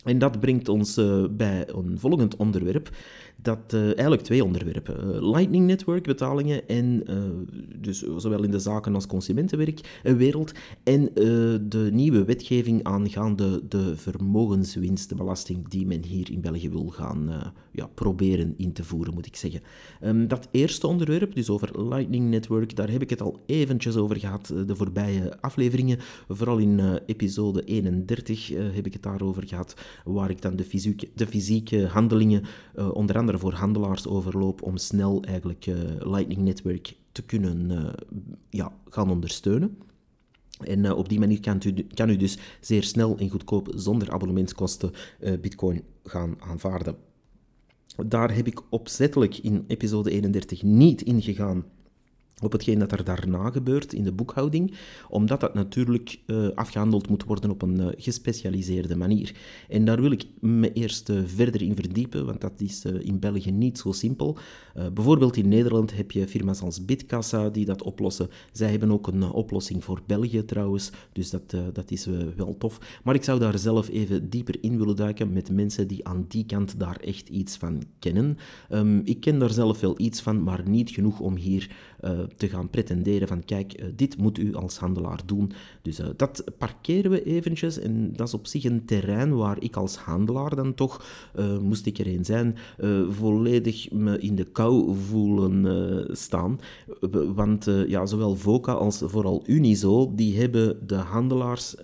En 0.04 0.18
dat 0.18 0.40
brengt 0.40 0.68
ons 0.68 1.00
bij 1.30 1.68
een 1.68 1.98
volgend 1.98 2.36
onderwerp 2.36 2.90
dat 3.42 3.72
uh, 3.74 3.84
eigenlijk 3.84 4.22
twee 4.22 4.44
onderwerpen. 4.44 4.96
Uh, 4.96 5.30
Lightning 5.30 5.66
Network 5.66 6.02
betalingen 6.02 6.68
en 6.68 7.02
uh, 7.10 7.16
dus 7.76 8.02
zowel 8.16 8.42
in 8.42 8.50
de 8.50 8.58
zaken 8.58 8.94
als 8.94 9.06
consumentenwereld 9.06 10.52
en 10.82 11.10
de 11.68 11.88
nieuwe 11.92 12.24
wetgeving 12.24 12.84
aangaande 12.84 13.62
de 13.68 13.96
vermogenswinstenbelasting 13.96 15.68
die 15.68 15.86
men 15.86 16.04
hier 16.04 16.30
in 16.30 16.40
België 16.40 16.70
wil 16.70 16.88
gaan 16.88 17.52
ja, 17.70 17.86
proberen 17.94 18.54
in 18.56 18.72
te 18.72 18.84
voeren, 18.84 19.14
moet 19.14 19.26
ik 19.26 19.36
zeggen. 19.36 19.60
Um, 20.04 20.28
dat 20.28 20.48
eerste 20.50 20.86
onderwerp, 20.86 21.34
dus 21.34 21.50
over 21.50 21.88
Lightning 21.88 22.30
Network, 22.30 22.76
daar 22.76 22.90
heb 22.90 23.02
ik 23.02 23.10
het 23.10 23.20
al 23.20 23.40
eventjes 23.46 23.96
over 23.96 24.16
gehad 24.16 24.52
de 24.66 24.76
voorbije 24.76 25.40
afleveringen. 25.40 25.98
Vooral 26.28 26.58
in 26.58 26.98
episode 27.06 27.64
31 27.64 28.48
heb 28.48 28.86
ik 28.86 28.92
het 28.92 29.02
daarover 29.02 29.46
gehad, 29.46 29.74
waar 30.04 30.30
ik 30.30 30.42
dan 30.42 30.56
de 30.56 30.64
fysieke, 30.64 31.08
de 31.14 31.26
fysieke 31.26 31.86
handelingen 31.86 32.42
onder 32.92 33.16
andere 33.16 33.29
voor 33.38 33.52
handelaars 33.52 34.06
overloop 34.06 34.62
om 34.62 34.76
snel 34.76 35.22
eigenlijk 35.22 35.66
uh, 35.66 35.76
Lightning 35.98 36.40
Network 36.40 36.96
te 37.12 37.22
kunnen 37.22 37.70
uh, 37.70 37.88
ja, 38.50 38.72
gaan 38.88 39.10
ondersteunen. 39.10 39.78
En 40.60 40.84
uh, 40.84 40.96
op 40.96 41.08
die 41.08 41.18
manier 41.18 41.40
kan 41.40 41.60
u, 41.66 41.86
kan 41.94 42.08
u 42.10 42.16
dus 42.16 42.38
zeer 42.60 42.82
snel 42.82 43.16
en 43.18 43.28
goedkoop, 43.28 43.72
zonder 43.74 44.10
abonnementskosten, 44.10 44.92
Bitcoin 45.40 45.82
gaan 46.04 46.34
aanvaarden. 46.38 46.96
Daar 48.06 48.34
heb 48.34 48.46
ik 48.46 48.60
opzettelijk 48.70 49.38
in 49.38 49.64
episode 49.66 50.10
31 50.10 50.62
niet 50.62 51.02
ingegaan 51.02 51.64
op 52.40 52.52
hetgeen 52.52 52.78
dat 52.78 52.92
er 52.92 53.04
daarna 53.04 53.50
gebeurt 53.50 53.92
in 53.92 54.04
de 54.04 54.12
boekhouding, 54.12 54.74
omdat 55.08 55.40
dat 55.40 55.54
natuurlijk 55.54 56.20
uh, 56.26 56.48
afgehandeld 56.54 57.08
moet 57.08 57.24
worden 57.24 57.50
op 57.50 57.62
een 57.62 57.80
uh, 57.80 57.86
gespecialiseerde 57.96 58.96
manier. 58.96 59.34
En 59.68 59.84
daar 59.84 60.00
wil 60.00 60.10
ik 60.10 60.24
me 60.40 60.72
eerst 60.72 61.08
uh, 61.08 61.20
verder 61.24 61.62
in 61.62 61.74
verdiepen, 61.74 62.26
want 62.26 62.40
dat 62.40 62.60
is 62.60 62.84
in 62.84 63.18
België 63.18 63.50
niet 63.50 63.78
zo 63.78 63.92
simpel. 63.92 64.38
bijvoorbeeld 64.92 65.36
in 65.36 65.48
Nederland 65.48 65.96
heb 65.96 66.10
je 66.10 66.28
firma's 66.28 66.60
als 66.60 66.84
Bitkassa 66.84 67.48
die 67.48 67.64
dat 67.64 67.82
oplossen. 67.82 68.28
Zij 68.52 68.70
hebben 68.70 68.92
ook 68.92 69.06
een 69.06 69.22
oplossing 69.22 69.84
voor 69.84 70.00
België 70.06 70.44
trouwens, 70.44 70.90
dus 71.12 71.30
dat, 71.30 71.56
dat 71.72 71.90
is 71.90 72.06
wel 72.36 72.56
tof. 72.58 73.00
Maar 73.04 73.14
ik 73.14 73.24
zou 73.24 73.38
daar 73.38 73.58
zelf 73.58 73.88
even 73.88 74.30
dieper 74.30 74.56
in 74.60 74.78
willen 74.78 74.96
duiken 74.96 75.32
met 75.32 75.50
mensen 75.50 75.88
die 75.88 76.06
aan 76.06 76.24
die 76.28 76.46
kant 76.46 76.78
daar 76.78 76.96
echt 76.96 77.28
iets 77.28 77.56
van 77.56 77.82
kennen. 77.98 78.38
Um, 78.70 79.00
ik 79.04 79.20
ken 79.20 79.38
daar 79.38 79.52
zelf 79.52 79.80
wel 79.80 79.94
iets 80.00 80.20
van, 80.20 80.42
maar 80.42 80.68
niet 80.68 80.90
genoeg 80.90 81.20
om 81.20 81.36
hier 81.36 81.70
te 82.36 82.48
gaan 82.48 82.70
pretenderen 82.70 83.28
van 83.28 83.44
kijk, 83.44 83.72
eh, 83.72 83.86
dit 83.96 84.18
moet 84.18 84.38
u 84.38 84.54
als 84.54 84.78
handelaar 84.78 85.20
doen. 85.26 85.52
Dus 85.82 85.98
eh, 85.98 86.06
dat 86.16 86.44
parkeren 86.58 87.10
we 87.10 87.24
eventjes 87.24 87.78
en 87.78 88.12
dat 88.16 88.26
is 88.26 88.34
op 88.34 88.46
zich 88.46 88.64
een 88.64 88.84
terrein 88.84 89.36
waar 89.36 89.62
ik 89.62 89.76
als 89.76 89.96
handelaar 89.96 90.56
dan 90.56 90.74
toch, 90.74 91.04
moest 91.62 91.86
ik 91.86 91.98
erin 91.98 92.24
zijn, 92.24 92.56
volledig 93.10 93.90
me 93.90 94.18
in 94.18 94.34
de 94.34 94.44
kou 94.44 94.96
voelen 94.96 96.16
staan. 96.16 96.60
Want 97.34 97.68
ja, 97.86 98.06
zowel 98.06 98.36
VOCA 98.36 98.72
als 98.72 99.02
vooral 99.04 99.42
Unizo, 99.46 100.12
die 100.14 100.38
hebben 100.38 100.86
de 100.86 100.94
handelaars 100.94 101.74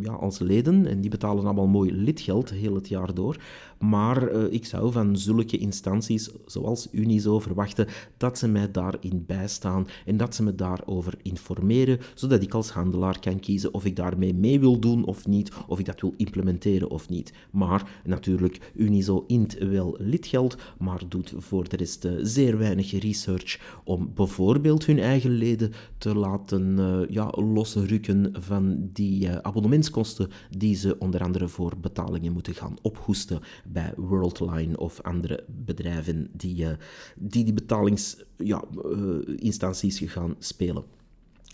ja, 0.00 0.12
als 0.12 0.38
leden 0.38 0.86
en 0.86 1.00
die 1.00 1.10
betalen 1.10 1.44
allemaal 1.44 1.66
mooi 1.66 1.92
lidgeld 1.92 2.50
heel 2.50 2.74
het 2.74 2.88
jaar 2.88 3.14
door. 3.14 3.36
Maar 3.78 4.32
uh, 4.32 4.52
ik 4.52 4.66
zou 4.66 4.92
van 4.92 5.16
zulke 5.16 5.58
instanties 5.58 6.30
zoals 6.46 6.88
Unizo 6.92 7.38
verwachten 7.38 7.86
dat 8.16 8.38
ze 8.38 8.48
mij 8.48 8.70
daarin 8.70 9.24
bijstaan 9.26 9.86
en 10.06 10.16
dat 10.16 10.34
ze 10.34 10.42
me 10.42 10.54
daarover 10.54 11.14
informeren, 11.22 11.98
zodat 12.14 12.42
ik 12.42 12.54
als 12.54 12.70
handelaar 12.70 13.20
kan 13.20 13.40
kiezen 13.40 13.74
of 13.74 13.84
ik 13.84 13.96
daarmee 13.96 14.34
mee 14.34 14.60
wil 14.60 14.78
doen 14.78 15.04
of 15.04 15.26
niet, 15.26 15.52
of 15.66 15.78
ik 15.78 15.84
dat 15.84 16.00
wil 16.00 16.14
implementeren 16.16 16.90
of 16.90 17.08
niet. 17.08 17.32
Maar 17.50 18.00
natuurlijk, 18.04 18.72
Unizo 18.74 19.24
int 19.26 19.58
wel 19.58 19.96
lidgeld, 19.98 20.56
maar 20.78 21.02
doet 21.08 21.32
voor 21.36 21.68
de 21.68 21.76
rest 21.76 22.04
uh, 22.04 22.12
zeer 22.22 22.58
weinig 22.58 23.00
research 23.00 23.80
om 23.84 24.10
bijvoorbeeld 24.14 24.86
hun 24.86 24.98
eigen 24.98 25.30
leden 25.30 25.72
te 25.98 26.14
laten 26.14 26.78
uh, 26.78 27.00
ja, 27.08 27.32
losrukken 27.36 28.32
van 28.32 28.88
die 28.92 29.30
abonnementskosten 29.30 30.30
die 30.56 30.74
ze 30.74 30.98
onder 30.98 31.22
andere 31.22 31.48
voor 31.48 31.72
betalingen 31.80 32.32
moeten 32.32 32.54
gaan 32.54 32.76
ophoesten 32.82 33.40
bij 33.72 33.92
Worldline 33.96 34.76
of 34.76 35.02
andere 35.02 35.44
bedrijven 35.46 36.28
die 36.32 36.62
uh, 36.62 36.68
die, 37.16 37.44
die 37.44 37.52
betalingsinstanties 37.52 39.98
ja, 39.98 40.06
uh, 40.06 40.12
gaan 40.12 40.36
spelen. 40.38 40.84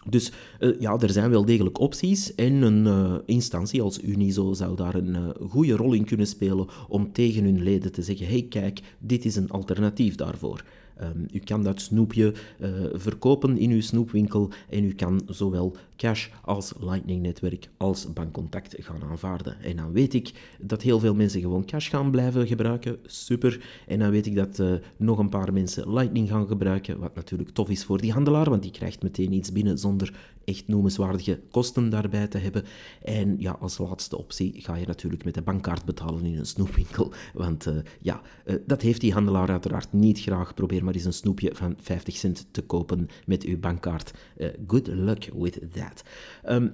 Dus 0.09 0.33
uh, 0.61 0.81
ja, 0.81 0.99
er 0.99 1.11
zijn 1.11 1.31
wel 1.31 1.45
degelijk 1.45 1.79
opties 1.79 2.35
en 2.35 2.63
een 2.63 3.23
instantie 3.27 3.83
als 3.83 4.03
Unizo 4.03 4.53
zou 4.53 4.77
daar 4.77 4.95
een 4.95 5.09
uh, 5.09 5.29
goede 5.49 5.77
rol 5.77 5.93
in 5.93 6.05
kunnen 6.05 6.27
spelen 6.27 6.67
om 6.89 7.13
tegen 7.13 7.45
hun 7.45 7.63
leden 7.63 7.93
te 7.93 8.03
zeggen: 8.03 8.27
hey, 8.27 8.47
kijk, 8.49 8.81
dit 8.99 9.25
is 9.25 9.37
een 9.37 9.51
alternatief 9.51 10.15
daarvoor. 10.15 10.65
Um, 11.03 11.27
u 11.33 11.39
kan 11.39 11.63
dat 11.63 11.81
snoepje 11.81 12.35
uh, 12.61 12.69
verkopen 12.93 13.59
in 13.59 13.71
uw 13.71 13.81
snoepwinkel 13.81 14.51
en 14.71 14.85
u 14.85 14.93
kan 14.93 15.23
zowel 15.27 15.77
cash 15.97 16.29
als 16.43 16.73
Lightning-netwerk 16.81 17.69
als 17.77 18.13
bankcontact 18.13 18.75
gaan 18.79 19.03
aanvaarden. 19.03 19.61
En 19.61 19.77
dan 19.77 19.93
weet 19.93 20.15
ik 20.15 20.33
dat 20.61 20.83
heel 20.83 20.99
veel 20.99 21.15
mensen 21.15 21.41
gewoon 21.41 21.65
cash 21.65 21.91
gaan 21.91 22.11
blijven 22.11 22.47
gebruiken. 22.47 22.97
Super. 23.05 23.61
En 23.87 23.99
dan 23.99 24.11
weet 24.11 24.27
ik 24.27 24.35
dat 24.35 24.59
uh, 24.59 24.73
nog 24.97 25.19
een 25.19 25.29
paar 25.29 25.53
mensen 25.53 25.93
Lightning 25.93 26.29
gaan 26.29 26.47
gebruiken, 26.47 26.99
wat 26.99 27.15
natuurlijk 27.15 27.51
tof 27.51 27.71
is 27.71 27.85
voor 27.85 28.01
die 28.01 28.13
handelaar, 28.13 28.51
want 28.51 28.63
die 28.63 28.71
krijgt 28.71 29.03
meteen 29.03 29.33
iets 29.33 29.53
binnen 29.53 29.79
zonder 29.79 30.33
echt 30.45 30.69
noemenswaardige 30.69 31.41
kosten 31.51 31.89
daarbij 31.89 32.27
te 32.27 32.39
hebben. 32.39 32.65
En 33.03 33.37
ja, 33.39 33.57
als 33.61 33.79
laatste 33.79 34.19
optie 34.19 34.55
ga 34.61 34.77
je 34.77 34.87
natuurlijk 34.87 35.25
met 35.25 35.35
de 35.35 35.43
bankkaart 35.43 35.85
betalen 35.85 36.25
in 36.25 36.39
een 36.39 36.47
snoepwinkel, 36.47 37.13
want 37.35 37.67
uh, 37.67 37.75
ja, 38.01 38.21
dat 38.67 38.83
heeft 38.83 39.01
die 39.01 39.13
handelaar 39.13 39.49
uiteraard 39.49 39.93
niet 39.93 40.21
graag. 40.21 40.55
Probeer 40.55 40.85
maar 40.85 40.95
eens 40.95 41.05
een 41.05 41.13
snoepje 41.13 41.51
van 41.55 41.77
50 41.81 42.17
cent 42.17 42.47
te 42.51 42.63
kopen 42.63 43.09
met 43.27 43.45
uw 43.45 43.59
bankkaart. 43.59 44.13
Uh, 44.37 44.49
good 44.67 44.87
luck 44.87 45.31
with 45.35 45.61
that. 45.73 46.03
Um, 46.49 46.73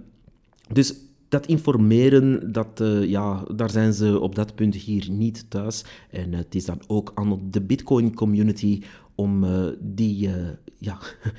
dus 0.72 0.94
dat 1.28 1.46
informeren, 1.46 2.52
dat, 2.52 2.82
ja, 3.02 3.44
daar 3.54 3.70
zijn 3.70 3.92
ze 3.92 4.20
op 4.20 4.34
dat 4.34 4.54
punt 4.54 4.74
hier 4.74 5.10
niet 5.10 5.50
thuis. 5.50 5.84
En 6.10 6.32
het 6.32 6.54
is 6.54 6.64
dan 6.64 6.82
ook 6.86 7.12
aan 7.14 7.40
de 7.50 7.60
Bitcoin-community 7.60 8.82
om 9.20 9.44
uh, 9.44 9.66
die, 9.80 10.30
ja, 10.78 10.98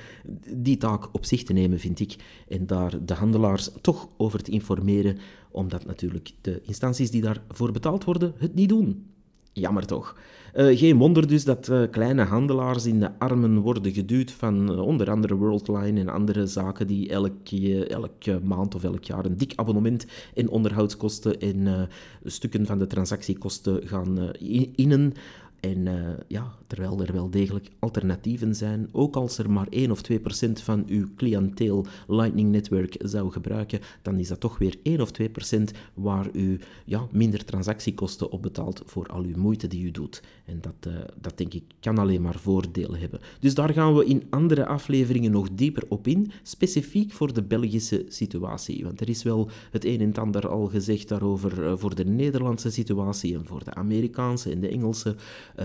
die 0.68 0.78
taak 0.78 1.10
op 1.12 1.26
zich 1.26 1.44
te 1.44 1.54
nemen, 1.54 1.80
vind 1.80 2.00
ik. 2.00 2.16
En 2.48 2.68
daar 2.68 3.06
de 3.06 3.14
handelaars 3.14 3.70
toch 3.82 4.10
over 4.18 4.44
te 4.44 4.52
informeren, 4.52 5.18
omdat 5.52 5.86
natuurlijk 5.86 6.32
de 6.42 6.62
instanties 6.64 7.12
die 7.12 7.22
daarvoor 7.22 7.72
betaald 7.72 8.04
worden 8.04 8.34
het 8.38 8.54
niet 8.54 8.70
doen. 8.70 9.06
Jammer 9.54 9.86
toch. 9.86 10.16
Uh, 10.56 10.78
geen 10.78 10.98
wonder 10.98 11.28
dus 11.28 11.44
dat 11.44 11.72
kleine 11.92 12.24
handelaars 12.24 12.86
in 12.86 13.00
de 13.00 13.20
armen 13.20 13.60
worden 13.60 13.92
geduwd 13.92 14.32
van 14.32 14.80
onder 14.80 15.10
andere 15.10 15.36
Worldline 15.36 16.00
en 16.00 16.10
andere 16.10 16.48
zaken 16.48 16.88
die 16.88 17.10
elke, 17.10 17.88
elke 17.88 18.40
maand 18.44 18.76
of 18.76 18.84
elk 18.84 19.04
jaar 19.04 19.26
een 19.26 19.38
dik 19.38 19.54
abonnement 19.56 20.06
en 20.34 20.50
onderhoudskosten 20.50 21.40
en 21.40 21.90
stukken 22.24 22.66
van 22.66 22.78
de 22.78 22.88
transactiekosten 22.88 23.88
gaan 23.88 24.32
innen 24.76 25.14
en 25.62 25.86
uh, 25.86 25.94
ja, 26.28 26.56
terwijl 26.68 27.02
er 27.02 27.14
wel 27.14 27.30
degelijk 27.30 27.68
alternatieven 27.80 28.56
zijn, 28.56 28.90
ook 28.92 29.16
als 29.16 29.38
er 29.38 29.52
maar 29.52 29.68
1 29.70 29.92
of 29.92 30.02
2 30.02 30.20
procent 30.20 30.62
van 30.62 30.84
uw 30.88 31.08
cliënteel 31.16 31.86
Lightning 32.08 32.52
Network 32.52 32.96
zou 33.00 33.32
gebruiken, 33.32 33.80
dan 34.02 34.20
is 34.20 34.28
dat 34.28 34.40
toch 34.40 34.58
weer 34.58 34.76
1 34.84 35.02
of 35.02 35.12
2 35.12 35.30
procent 35.30 35.72
waar 35.94 36.28
u 36.34 36.60
ja, 36.86 37.08
minder 37.12 37.46
transactiekosten 37.46 38.32
op 38.32 38.42
betaalt 38.42 38.82
voor 38.86 39.08
al 39.08 39.24
uw 39.24 39.38
moeite 39.38 39.68
die 39.68 39.86
u 39.86 39.92
doet. 39.92 40.24
En 40.46 40.62
dat, 40.62 40.92
uh, 40.94 40.94
dat 41.22 41.38
denk 41.38 41.54
ik 41.54 41.64
kan 41.80 41.98
alleen 41.98 42.22
maar 42.22 42.40
voordelen 42.40 43.00
hebben. 43.00 43.20
Dus 43.40 43.54
daar 43.54 43.74
gaan 43.74 43.96
we 43.96 44.06
in 44.06 44.24
andere 44.30 44.66
afleveringen 44.66 45.32
nog 45.32 45.50
dieper 45.52 45.84
op 45.88 46.08
in, 46.08 46.32
specifiek 46.44 47.12
voor 47.12 47.34
de 47.34 47.44
Belgische 47.44 48.06
situatie. 48.08 48.84
Want 48.84 49.02
er 49.02 49.10
is 49.10 49.24
wel 49.24 49.50
het 49.72 49.86
een 49.86 50.02
en 50.02 50.14
ander 50.14 50.48
al 50.48 50.68
gezegd 50.68 51.08
daarover 51.08 51.64
uh, 51.64 51.74
voor 51.76 51.96
de 51.96 52.06
Nederlandse 52.06 52.72
situatie 52.72 53.36
en 53.36 53.46
voor 53.46 53.64
de 53.64 53.74
Amerikaanse 53.74 54.52
en 54.52 54.60
de 54.60 54.68
Engelse 54.68 55.16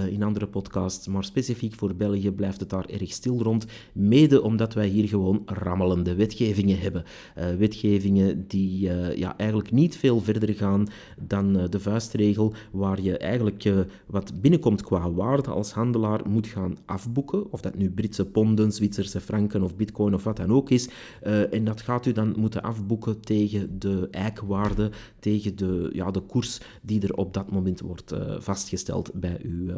in 0.09 0.22
andere 0.22 0.46
podcasts, 0.46 1.07
maar 1.07 1.25
specifiek 1.25 1.75
voor 1.75 1.94
België 1.94 2.31
blijft 2.31 2.61
het 2.61 2.70
daar 2.70 2.87
erg 2.87 3.12
stil 3.12 3.42
rond. 3.42 3.66
Mede 3.92 4.42
omdat 4.42 4.75
wij 4.75 4.87
hier 4.87 5.09
gewoon 5.09 5.42
rammelende 5.46 6.14
wetgevingen 6.14 6.79
hebben. 6.79 7.05
wetgevingen 7.59 8.44
die 8.49 8.81
ja, 9.16 9.37
eigenlijk 9.37 9.72
niet 9.72 9.96
veel 9.96 10.20
verder 10.20 10.55
gaan 10.55 10.87
dan 11.20 11.53
de 11.70 11.81
vuistregel, 11.81 12.53
waar 12.70 13.01
je 13.03 13.18
eigenlijk 13.18 13.87
wat 14.07 14.40
binnenkomt 14.40 14.83
qua 14.83 15.11
waarde 15.11 15.51
als 15.51 15.72
handelaar 15.72 16.29
moet 16.29 16.46
gaan 16.46 16.77
afboeken. 16.85 17.53
Of 17.53 17.61
dat 17.61 17.75
nu 17.75 17.90
Britse 17.90 18.27
ponden, 18.27 18.72
Zwitserse 18.72 19.20
franken 19.20 19.62
of 19.62 19.77
bitcoin 19.77 20.14
of 20.14 20.25
wat 20.25 20.37
dan 20.37 20.53
ook 20.53 20.70
is. 20.70 20.88
en 21.51 21.64
dat 21.64 21.81
gaat 21.81 22.07
u 22.07 22.12
dan 22.12 22.35
moeten 22.37 22.62
afboeken 22.62 23.20
tegen 23.20 23.79
de 23.79 24.09
eikwaarde, 24.11 24.90
tegen 25.18 25.57
de, 25.57 25.90
ja, 25.92 26.11
de 26.11 26.20
koers 26.20 26.61
die 26.83 27.03
er 27.03 27.14
op 27.14 27.35
dat 27.35 27.51
moment 27.51 27.81
wordt 27.81 28.14
vastgesteld 28.38 29.11
bij 29.14 29.38
uw... 29.42 29.76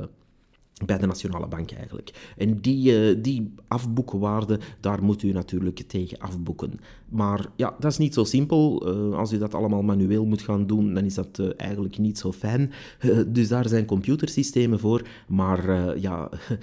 Bij 0.87 0.99
de 0.99 1.07
Nationale 1.07 1.47
Bank 1.47 1.71
eigenlijk. 1.71 2.33
En 2.37 2.61
die, 2.61 3.11
uh, 3.11 3.23
die 3.23 3.55
afboekwaarde, 3.69 4.61
daar 4.81 5.03
moet 5.03 5.23
u 5.23 5.33
natuurlijk 5.33 5.79
tegen 5.87 6.19
afboeken. 6.19 6.81
Maar 7.09 7.47
ja, 7.57 7.77
dat 7.79 7.91
is 7.91 7.99
niet 7.99 8.15
zo 8.15 8.25
simpel. 8.25 8.87
als 9.15 9.33
u 9.33 9.39
dat 9.39 9.55
allemaal 9.55 9.83
manueel 9.83 10.25
moet 10.25 10.43
gaan 10.43 10.67
doen, 10.67 10.95
dan 10.95 11.05
is 11.05 11.15
dat 11.15 11.55
eigenlijk 11.57 11.99
niet 11.99 12.19
zo 12.19 12.33
fijn. 12.33 12.73
dus 13.27 13.49
daar 13.49 13.69
zijn 13.69 13.85
computersystemen 13.85 14.79
voor. 14.79 15.03
Maar 15.27 15.99
ja... 15.99 16.29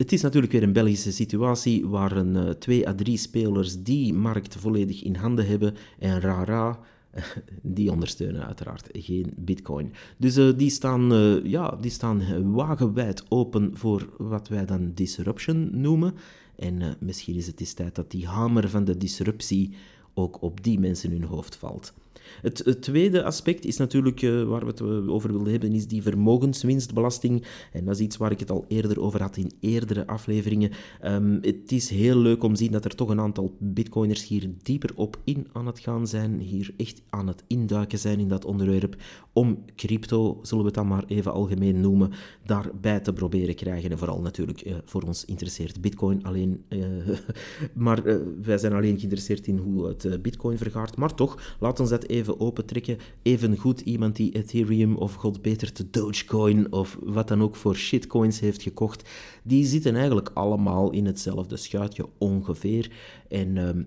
Het 0.00 0.12
is 0.12 0.22
natuurlijk 0.22 0.52
weer 0.52 0.62
een 0.62 0.72
Belgische 0.72 1.12
situatie 1.12 1.86
waar 1.86 2.16
een, 2.16 2.58
twee 2.58 2.88
à 2.88 2.94
drie 2.94 3.16
spelers 3.16 3.82
die 3.82 4.14
markt 4.14 4.56
volledig 4.56 5.02
in 5.02 5.14
handen 5.14 5.46
hebben 5.46 5.74
en 5.98 6.20
rara, 6.20 6.78
die 7.62 7.90
ondersteunen 7.90 8.46
uiteraard 8.46 8.88
geen 8.92 9.32
bitcoin. 9.36 9.92
Dus 10.18 10.38
uh, 10.38 10.56
die, 10.56 10.70
staan, 10.70 11.12
uh, 11.12 11.44
ja, 11.44 11.76
die 11.80 11.90
staan 11.90 12.52
wagenwijd 12.52 13.24
open 13.28 13.76
voor 13.76 14.08
wat 14.18 14.48
wij 14.48 14.66
dan 14.66 14.92
disruption 14.94 15.80
noemen. 15.80 16.14
En 16.56 16.96
misschien 17.00 17.36
is 17.36 17.46
het 17.46 17.60
eens 17.60 17.72
tijd 17.72 17.94
dat 17.94 18.10
die 18.10 18.26
hamer 18.26 18.68
van 18.68 18.84
de 18.84 18.96
disruptie 18.96 19.74
ook 20.14 20.42
op 20.42 20.62
die 20.62 20.78
mensen 20.78 21.10
hun 21.10 21.24
hoofd 21.24 21.56
valt. 21.56 21.94
Het, 22.42 22.76
tweede 22.80 23.24
aspect 23.24 23.64
is 23.64 23.76
natuurlijk, 23.76 24.22
uh, 24.22 24.42
waar 24.42 24.60
we 24.60 24.66
het 24.66 24.80
eh, 24.80 25.08
over 25.08 25.30
wilden 25.30 25.50
hebben, 25.50 25.72
is 25.72 25.86
die 25.86 26.02
vermogenswinstbelasting. 26.02 27.44
En 27.72 27.84
dat 27.84 27.94
is 27.94 28.00
iets 28.00 28.16
waar 28.16 28.30
ik 28.30 28.40
het 28.40 28.50
al 28.50 28.64
eerder 28.68 29.00
over 29.00 29.22
had 29.22 29.36
in 29.36 29.52
eerdere 29.60 30.06
afleveringen. 30.06 30.70
Um, 31.04 31.38
het 31.42 31.72
is 31.72 31.90
heel 31.90 32.16
leuk 32.16 32.42
om 32.42 32.54
te 32.54 32.62
zien 32.62 32.72
dat 32.72 32.84
er 32.84 32.94
toch 32.94 33.08
een 33.08 33.20
aantal 33.20 33.56
bitcoiners 33.58 34.26
hier 34.26 34.50
dieper 34.62 34.90
op 34.94 35.18
in 35.24 35.46
aan 35.52 35.66
het 35.66 35.78
gaan 35.78 36.06
zijn, 36.06 36.38
hier 36.38 36.74
echt 36.76 37.02
aan 37.10 37.26
het 37.26 37.44
induiken 37.46 37.98
zijn 37.98 38.20
in 38.20 38.28
dat 38.28 38.44
onderwerp, 38.44 38.96
om 39.32 39.64
crypto, 39.76 40.38
zullen 40.42 40.64
we 40.64 40.70
het 40.70 40.78
dan 40.78 40.88
maar 40.88 41.04
even 41.06 41.32
algemeen 41.32 41.80
noemen, 41.80 42.12
daarbij 42.44 43.00
te 43.00 43.12
proberen 43.12 43.54
krijgen. 43.54 43.90
En 43.90 43.98
vooral 43.98 44.20
natuurlijk 44.20 44.64
uh, 44.64 44.74
voor 44.84 45.02
ons 45.02 45.24
interesseert 45.24 45.80
bitcoin 45.80 46.24
alleen. 46.24 46.64
maar 47.74 48.02
wij 48.42 48.58
zijn 48.58 48.72
alleen 48.72 48.96
geïnteresseerd 48.96 49.46
in 49.46 49.58
hoe 49.58 49.86
het 49.86 50.22
bitcoin 50.22 50.58
vergaart. 50.58 50.96
Maar 50.96 51.14
toch, 51.14 51.56
laat 51.58 51.80
ons 51.80 51.90
dat 51.90 52.06
even 52.06 52.20
even 52.20 52.40
opentrekken. 52.40 52.98
Even 53.22 53.56
goed 53.56 53.80
iemand 53.80 54.16
die 54.16 54.34
Ethereum 54.34 54.96
of 54.96 55.14
god 55.14 55.42
beter 55.42 55.74
de 55.74 55.90
Dogecoin 55.90 56.72
of 56.72 56.98
wat 57.02 57.28
dan 57.28 57.42
ook 57.42 57.56
voor 57.56 57.76
shitcoins 57.76 58.40
heeft 58.40 58.62
gekocht, 58.62 59.08
die 59.42 59.66
zitten 59.66 59.94
eigenlijk 59.94 60.30
allemaal 60.34 60.90
in 60.90 61.06
hetzelfde 61.06 61.56
schuitje 61.56 62.08
ongeveer. 62.18 62.90
En 63.28 63.56
ehm, 63.56 63.82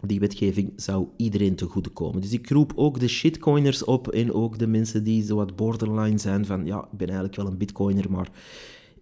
die 0.00 0.20
wetgeving 0.20 0.72
zou 0.76 1.06
iedereen 1.16 1.54
te 1.54 1.64
goede 1.64 1.88
komen. 1.88 2.20
Dus 2.20 2.32
ik 2.32 2.50
roep 2.50 2.72
ook 2.76 3.00
de 3.00 3.08
shitcoiners 3.08 3.84
op 3.84 4.08
en 4.08 4.32
ook 4.32 4.58
de 4.58 4.66
mensen 4.66 5.02
die 5.02 5.24
zo 5.24 5.36
wat 5.36 5.56
borderline 5.56 6.18
zijn 6.18 6.46
van 6.46 6.66
ja, 6.66 6.78
ik 6.78 6.98
ben 6.98 7.06
eigenlijk 7.06 7.36
wel 7.36 7.46
een 7.46 7.58
bitcoiner, 7.58 8.10
maar 8.10 8.28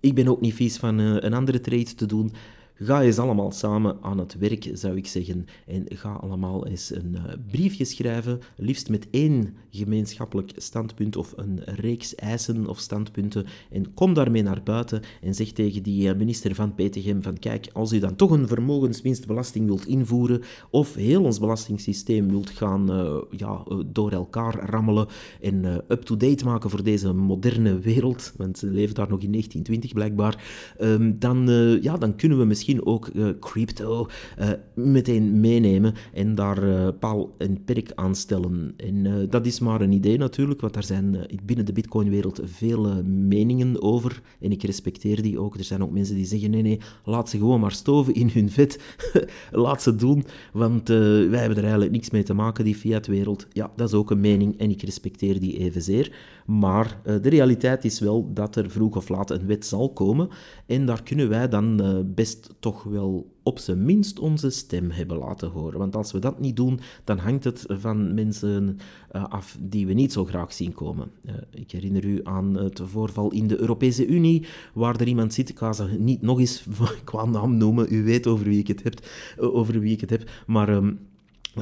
ik 0.00 0.14
ben 0.14 0.28
ook 0.28 0.40
niet 0.40 0.54
vies 0.54 0.76
van 0.76 1.00
uh, 1.00 1.16
een 1.18 1.34
andere 1.34 1.60
trade 1.60 1.94
te 1.94 2.06
doen. 2.06 2.32
Ga 2.78 3.02
eens 3.02 3.18
allemaal 3.18 3.52
samen 3.52 3.96
aan 4.00 4.18
het 4.18 4.38
werk, 4.38 4.70
zou 4.72 4.96
ik 4.96 5.06
zeggen. 5.06 5.46
En 5.66 5.84
ga 5.88 6.12
allemaal 6.12 6.66
eens 6.66 6.94
een 6.94 7.16
uh, 7.16 7.22
briefje 7.50 7.84
schrijven, 7.84 8.40
liefst 8.56 8.88
met 8.88 9.06
één 9.10 9.54
gemeenschappelijk 9.70 10.52
standpunt 10.56 11.16
of 11.16 11.32
een 11.36 11.60
reeks 11.64 12.14
eisen 12.14 12.66
of 12.66 12.78
standpunten. 12.78 13.46
En 13.70 13.94
kom 13.94 14.14
daarmee 14.14 14.42
naar 14.42 14.62
buiten 14.62 15.02
en 15.22 15.34
zeg 15.34 15.50
tegen 15.50 15.82
die 15.82 16.08
uh, 16.08 16.16
minister 16.16 16.54
van 16.54 16.74
PTGM 16.74 17.20
van 17.20 17.38
kijk, 17.38 17.68
als 17.72 17.92
u 17.92 17.98
dan 17.98 18.16
toch 18.16 18.30
een 18.30 18.48
vermogenswinstbelasting 18.48 19.66
wilt 19.66 19.86
invoeren 19.86 20.42
of 20.70 20.94
heel 20.94 21.24
ons 21.24 21.38
belastingssysteem 21.38 22.28
wilt 22.28 22.50
gaan 22.50 22.92
uh, 22.92 23.16
ja, 23.30 23.64
door 23.86 24.12
elkaar 24.12 24.68
rammelen 24.70 25.06
en 25.40 25.64
up-to-date 25.88 26.44
maken 26.44 26.70
voor 26.70 26.82
deze 26.82 27.12
moderne 27.12 27.78
wereld, 27.78 28.32
want 28.36 28.58
ze 28.58 28.66
leven 28.66 28.94
daar 28.94 29.08
nog 29.08 29.20
in 29.20 29.30
1920 29.32 29.92
blijkbaar, 29.92 30.44
um, 30.80 31.18
dan, 31.18 31.46
ja, 31.82 31.96
dan 31.96 32.16
kunnen 32.16 32.38
we 32.38 32.44
misschien 32.44 32.65
misschien 32.66 32.86
ook 32.86 33.10
uh, 33.14 33.28
crypto 33.40 34.08
uh, 34.38 34.50
meteen 34.74 35.40
meenemen 35.40 35.94
en 36.12 36.34
daar 36.34 36.64
uh, 36.64 36.88
paal 36.98 37.34
en 37.38 37.64
perk 37.64 37.92
aan 37.94 38.14
stellen. 38.14 38.74
En 38.76 39.26
dat 39.30 39.46
is 39.46 39.60
maar 39.60 39.80
een 39.80 39.92
idee 39.92 40.18
natuurlijk, 40.18 40.60
want 40.60 40.76
er 40.76 40.82
zijn 40.82 41.26
binnen 41.44 41.66
de 41.66 41.72
Bitcoin-wereld 41.72 42.40
veel 42.44 43.02
meningen 43.04 43.82
over. 43.82 44.20
En 44.40 44.50
ik 44.50 44.62
respecteer 44.62 45.22
die 45.22 45.38
ook. 45.38 45.56
Er 45.56 45.64
zijn 45.64 45.82
ook 45.82 45.90
mensen 45.90 46.14
die 46.14 46.26
zeggen: 46.26 46.50
nee, 46.50 46.62
nee, 46.62 46.80
laat 47.04 47.30
ze 47.30 47.38
gewoon 47.38 47.60
maar 47.60 47.72
stoven 47.72 48.14
in 48.14 48.30
hun 48.32 48.50
vet. 48.50 48.80
laat 49.50 49.82
ze 49.82 49.94
doen, 49.94 50.24
want 50.52 50.88
wij 50.88 51.40
hebben 51.40 51.56
er 51.56 51.62
eigenlijk 51.62 51.92
niks 51.92 52.10
mee 52.10 52.22
te 52.22 52.34
maken, 52.34 52.64
die 52.64 52.74
fiat-wereld. 52.74 53.46
Ja, 53.52 53.72
dat 53.76 53.88
is 53.88 53.94
ook 53.94 54.10
een 54.10 54.20
mening 54.20 54.58
en 54.58 54.70
ik 54.70 54.82
respecteer 54.82 55.40
die 55.40 55.58
evenzeer. 55.58 56.12
Maar 56.46 57.00
de 57.04 57.28
realiteit 57.28 57.84
is 57.84 58.00
wel 58.00 58.32
dat 58.34 58.56
er 58.56 58.70
vroeg 58.70 58.96
of 58.96 59.08
laat 59.08 59.30
een 59.30 59.46
wet 59.46 59.66
zal 59.66 59.92
komen. 59.92 60.28
En 60.66 60.86
daar 60.86 61.02
kunnen 61.02 61.28
wij 61.28 61.48
dan 61.48 61.80
best 62.14 62.54
toch 62.58 62.82
wel 62.82 63.34
op 63.46 63.58
zijn 63.58 63.84
minst 63.84 64.18
onze 64.18 64.50
stem 64.50 64.90
hebben 64.90 65.18
laten 65.18 65.48
horen. 65.48 65.78
Want 65.78 65.96
als 65.96 66.12
we 66.12 66.18
dat 66.18 66.40
niet 66.40 66.56
doen, 66.56 66.80
dan 67.04 67.18
hangt 67.18 67.44
het 67.44 67.64
van 67.68 68.14
mensen 68.14 68.78
uh, 69.12 69.24
af 69.28 69.56
die 69.60 69.86
we 69.86 69.92
niet 69.92 70.12
zo 70.12 70.24
graag 70.24 70.52
zien 70.52 70.72
komen. 70.72 71.10
Ik 71.50 71.70
herinner 71.70 72.04
u 72.04 72.20
aan 72.22 72.54
het 72.54 72.80
voorval 72.84 73.32
in 73.32 73.46
de 73.46 73.60
Europese 73.60 74.06
Unie, 74.06 74.46
waar 74.74 75.00
er 75.00 75.06
iemand 75.06 75.34
zit, 75.34 75.48
ik 75.48 75.58
ga 75.58 75.72
ze 75.72 75.84
niet 75.98 76.22
nog 76.22 76.38
eens 76.38 76.66
qua 77.04 77.24
naam 77.24 77.56
noemen, 77.56 77.94
u 77.94 78.04
weet 78.04 78.26
over 78.26 78.44
wie 78.44 78.58
ik 78.58 78.68
het 78.68 78.82
heb, 78.82 78.94
over 79.36 79.80
wie 79.80 79.92
ik 79.92 80.00
het 80.00 80.10
heb 80.10 80.30
maar... 80.46 80.68
Um, 80.68 80.98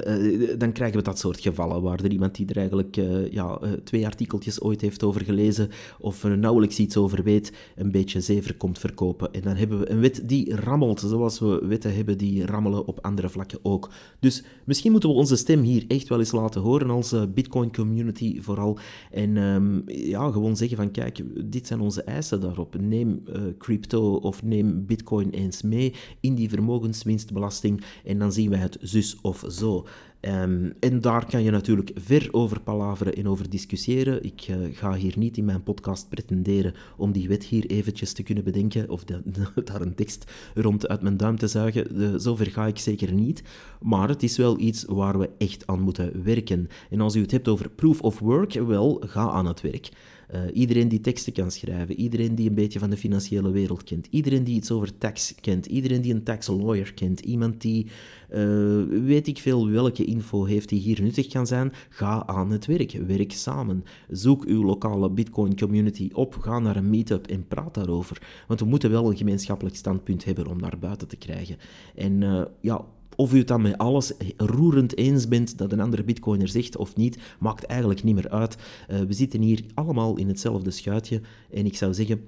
uh, 0.07 0.59
dan 0.59 0.73
krijgen 0.73 0.99
we 0.99 1.05
dat 1.05 1.19
soort 1.19 1.41
gevallen 1.41 1.83
waar 1.83 2.01
er 2.05 2.11
iemand 2.11 2.35
die 2.35 2.47
er 2.47 2.57
eigenlijk 2.57 2.97
uh, 2.97 3.33
ja, 3.33 3.59
twee 3.85 4.07
artikeltjes 4.07 4.61
ooit 4.61 4.81
heeft 4.81 5.03
over 5.03 5.21
gelezen 5.25 5.69
of 5.99 6.25
nauwelijks 6.25 6.79
iets 6.79 6.97
over 6.97 7.23
weet, 7.23 7.53
een 7.77 7.91
beetje 7.91 8.21
zever 8.21 8.57
komt 8.57 8.79
verkopen. 8.79 9.33
En 9.33 9.41
dan 9.41 9.57
hebben 9.57 9.79
we 9.79 9.91
een 9.91 10.01
wet 10.01 10.23
die 10.25 10.57
rammelt, 10.57 11.01
zoals 11.01 11.39
we 11.39 11.67
wetten 11.67 11.95
hebben 11.95 12.19
die 12.19 12.47
rammelen 12.47 12.87
op 12.87 12.99
andere 13.01 13.29
vlakken 13.29 13.59
ook. 13.63 13.91
Dus 14.21 14.45
misschien 14.65 14.91
moeten 14.91 15.09
we 15.09 15.15
onze 15.15 15.37
stem 15.37 15.63
hier 15.63 15.85
echt 15.89 16.09
wel 16.09 16.19
eens 16.19 16.33
laten 16.33 16.61
horen 16.61 16.91
als 16.91 17.15
Bitcoin 17.35 17.73
community 17.73 18.41
vooral. 18.41 18.79
En 19.11 19.37
um, 19.37 19.83
ja, 19.87 20.31
gewoon 20.31 20.57
zeggen 20.57 20.77
van 20.77 20.91
kijk, 20.91 21.23
dit 21.51 21.67
zijn 21.67 21.81
onze 21.81 22.03
eisen 22.03 22.41
daarop. 22.41 22.81
Neem 22.81 23.23
crypto 23.59 24.15
of 24.15 24.43
neem 24.43 24.87
Bitcoin 24.87 25.31
eens 25.31 25.63
mee 25.63 25.95
in 26.21 26.35
die 26.35 26.49
vermogenswinstbelasting 26.49 27.85
en 28.05 28.19
dan 28.19 28.33
zien 28.33 28.51
wij 28.51 28.59
het 28.59 28.77
zus 28.81 29.17
of 29.21 29.45
zo. 29.49 29.84
Um, 30.29 30.73
en 30.81 31.01
daar 31.01 31.27
kan 31.27 31.43
je 31.43 31.51
natuurlijk 31.51 31.91
ver 31.95 32.29
over 32.31 32.61
palaveren 32.61 33.15
en 33.15 33.29
over 33.29 33.51
discussiëren. 33.51 34.25
Ik 34.25 34.47
uh, 34.51 34.57
ga 34.73 34.95
hier 34.95 35.15
niet 35.19 35.37
in 35.37 35.45
mijn 35.45 35.63
podcast 35.63 36.09
pretenderen 36.09 36.75
om 36.97 37.13
die 37.13 37.29
wet 37.29 37.45
hier 37.45 37.67
eventjes 37.67 38.13
te 38.13 38.23
kunnen 38.23 38.45
bedenken 38.45 38.89
of 38.89 39.05
daar 39.65 39.81
een 39.81 39.95
tekst 39.95 40.33
rond 40.55 40.89
uit 40.89 41.03
mijn 41.03 41.17
duim 41.17 41.39
te 41.39 41.47
zuigen. 41.47 41.99
De, 41.99 42.19
zover 42.19 42.51
ga 42.51 42.67
ik 42.67 42.79
zeker 42.79 43.13
niet. 43.13 43.43
Maar 43.81 44.09
het 44.09 44.23
is 44.23 44.37
wel 44.37 44.59
iets 44.59 44.85
waar 44.85 45.19
we 45.19 45.31
echt 45.39 45.67
aan 45.67 45.81
moeten 45.81 46.25
werken. 46.25 46.69
En 46.91 47.01
als 47.01 47.15
u 47.15 47.21
het 47.21 47.31
hebt 47.31 47.49
over 47.49 47.71
proof 47.71 48.01
of 48.01 48.19
work, 48.19 48.53
wel, 48.53 49.03
ga 49.07 49.31
aan 49.31 49.47
het 49.47 49.61
werk. 49.61 49.91
Uh, 50.35 50.41
iedereen 50.53 50.89
die 50.89 51.01
teksten 51.01 51.33
kan 51.33 51.51
schrijven, 51.51 51.97
iedereen 51.97 52.35
die 52.35 52.49
een 52.49 52.55
beetje 52.55 52.79
van 52.79 52.91
de 52.91 52.97
financiële 52.97 53.51
wereld 53.51 53.83
kent, 53.83 54.07
iedereen 54.11 54.45
die 54.45 54.55
iets 54.55 54.71
over 54.71 54.99
tax 54.99 55.35
kent, 55.41 55.67
iedereen 55.67 56.01
die 56.01 56.15
een 56.15 56.23
tax 56.23 56.47
lawyer 56.47 56.95
kent, 56.95 57.21
iemand 57.21 57.61
die 57.61 57.87
uh, 58.31 58.83
weet 59.07 59.27
ik 59.27 59.39
veel 59.39 59.69
welke 59.69 60.05
info 60.05 60.45
heeft 60.45 60.69
die 60.69 60.81
hier 60.81 61.03
nuttig 61.03 61.27
kan 61.27 61.47
zijn, 61.47 61.73
ga 61.89 62.27
aan 62.27 62.51
het 62.51 62.67
werk, 62.67 62.93
werk 63.07 63.33
samen. 63.33 63.85
Zoek 64.09 64.45
uw 64.45 64.65
lokale 64.65 65.11
Bitcoin 65.11 65.57
community 65.57 66.11
op, 66.13 66.35
ga 66.35 66.59
naar 66.59 66.77
een 66.77 66.91
meetup 66.91 67.27
en 67.27 67.47
praat 67.47 67.75
daarover. 67.75 68.23
Want 68.49 68.61
we 68.61 68.67
moeten 68.67 68.91
wel 68.91 69.11
een 69.11 69.17
gemeenschappelijk 69.17 69.77
standpunt 69.77 70.25
hebben 70.25 70.47
om 70.47 70.61
naar 70.61 70.79
buiten 70.79 71.09
te 71.09 71.17
krijgen. 71.17 71.57
En 71.95 72.21
uh, 72.21 72.43
ja, 72.61 72.85
of 73.17 73.33
u 73.33 73.39
het 73.39 73.49
dan 73.49 73.63
met 73.63 73.79
alles 73.79 74.13
roerend 74.37 74.97
eens 74.97 75.29
bent 75.29 75.59
dat 75.59 75.73
een 75.73 75.81
andere 75.81 76.05
bitcoiner 76.05 76.49
zegt 76.49 76.77
of 76.77 76.97
niet, 76.97 77.19
maakt 77.39 77.65
eigenlijk 77.65 78.03
niet 78.03 78.15
meer 78.15 78.29
uit. 78.29 78.57
Uh, 78.91 79.01
we 79.01 79.13
zitten 79.13 79.41
hier 79.41 79.65
allemaal 79.75 80.17
in 80.17 80.29
hetzelfde 80.29 80.71
schuitje. 80.71 81.21
En 81.51 81.67
ik 81.67 81.77
zou 81.77 81.95
zeggen, 81.95 82.21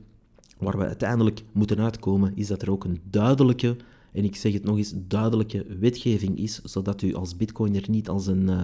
waar 0.58 0.78
we 0.78 0.86
uiteindelijk 0.86 1.42
moeten 1.52 1.80
uitkomen, 1.80 2.32
is 2.34 2.46
dat 2.46 2.62
er 2.62 2.70
ook 2.70 2.84
een 2.84 3.00
duidelijke, 3.10 3.76
en 4.12 4.24
ik 4.24 4.36
zeg 4.36 4.52
het 4.52 4.64
nog 4.64 4.76
eens, 4.76 4.94
duidelijke 4.96 5.66
wetgeving 5.80 6.38
is, 6.38 6.60
zodat 6.62 7.02
u 7.02 7.14
als 7.14 7.36
bitcoiner 7.36 7.84
niet 7.88 8.08
als 8.08 8.26
een... 8.26 8.42
Uh, 8.42 8.62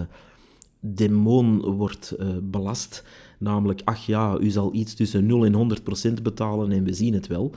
demon 0.85 1.61
wordt 1.61 2.15
uh, 2.19 2.27
belast. 2.43 3.03
Namelijk, 3.37 3.81
ach 3.83 4.05
ja, 4.05 4.37
u 4.39 4.49
zal 4.49 4.73
iets 4.73 4.93
tussen 4.93 5.25
0 5.25 5.45
en 5.45 5.53
100 5.53 5.83
procent 5.83 6.23
betalen 6.23 6.71
en 6.71 6.83
we 6.83 6.93
zien 6.93 7.13
het 7.13 7.27
wel. 7.27 7.55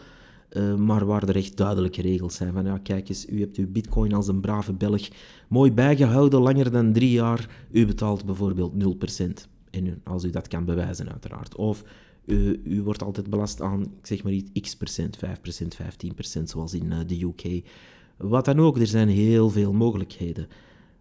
Uh, 0.53 0.75
maar 0.75 1.05
waar 1.07 1.29
er 1.29 1.37
echt 1.37 1.57
duidelijke 1.57 2.03
regels 2.03 2.35
zijn. 2.35 2.53
Van 2.53 2.65
ja, 2.65 2.79
kijk 2.79 3.09
eens, 3.09 3.29
u 3.29 3.41
hebt 3.41 3.57
uw 3.57 3.71
bitcoin 3.71 4.13
als 4.13 4.29
een 4.29 4.41
brave 4.41 4.73
Belg 4.73 5.09
mooi 5.49 5.73
bijgehouden, 5.73 6.41
langer 6.41 6.71
dan 6.71 6.93
drie 6.93 7.11
jaar. 7.11 7.67
U 7.71 7.87
betaalt 7.87 8.25
bijvoorbeeld 8.25 8.73
0%. 9.21 9.27
En 9.71 10.01
als 10.05 10.25
u 10.25 10.31
dat 10.31 10.49
kan 10.49 10.65
bewijzen, 10.65 11.11
uiteraard. 11.11 11.57
Of 11.57 11.85
u, 12.27 12.61
u 12.65 12.83
wordt 12.83 13.03
altijd 13.03 13.31
belast 13.31 13.61
aan, 13.61 13.83
ik 13.83 14.07
zeg 14.07 14.23
maar 14.23 14.33
iets, 14.33 14.61
x 14.61 14.77
procent, 14.77 15.17
5 15.17 15.41
procent, 15.41 15.75
15 15.75 16.15
procent, 16.15 16.51
zoals 16.51 16.75
in 16.75 16.93
uh, 16.93 16.99
de 17.07 17.25
UK. 17.25 17.65
Wat 18.17 18.45
dan 18.45 18.61
ook, 18.61 18.79
er 18.79 18.87
zijn 18.87 19.09
heel 19.09 19.51
veel 19.51 19.73
mogelijkheden. 19.73 20.49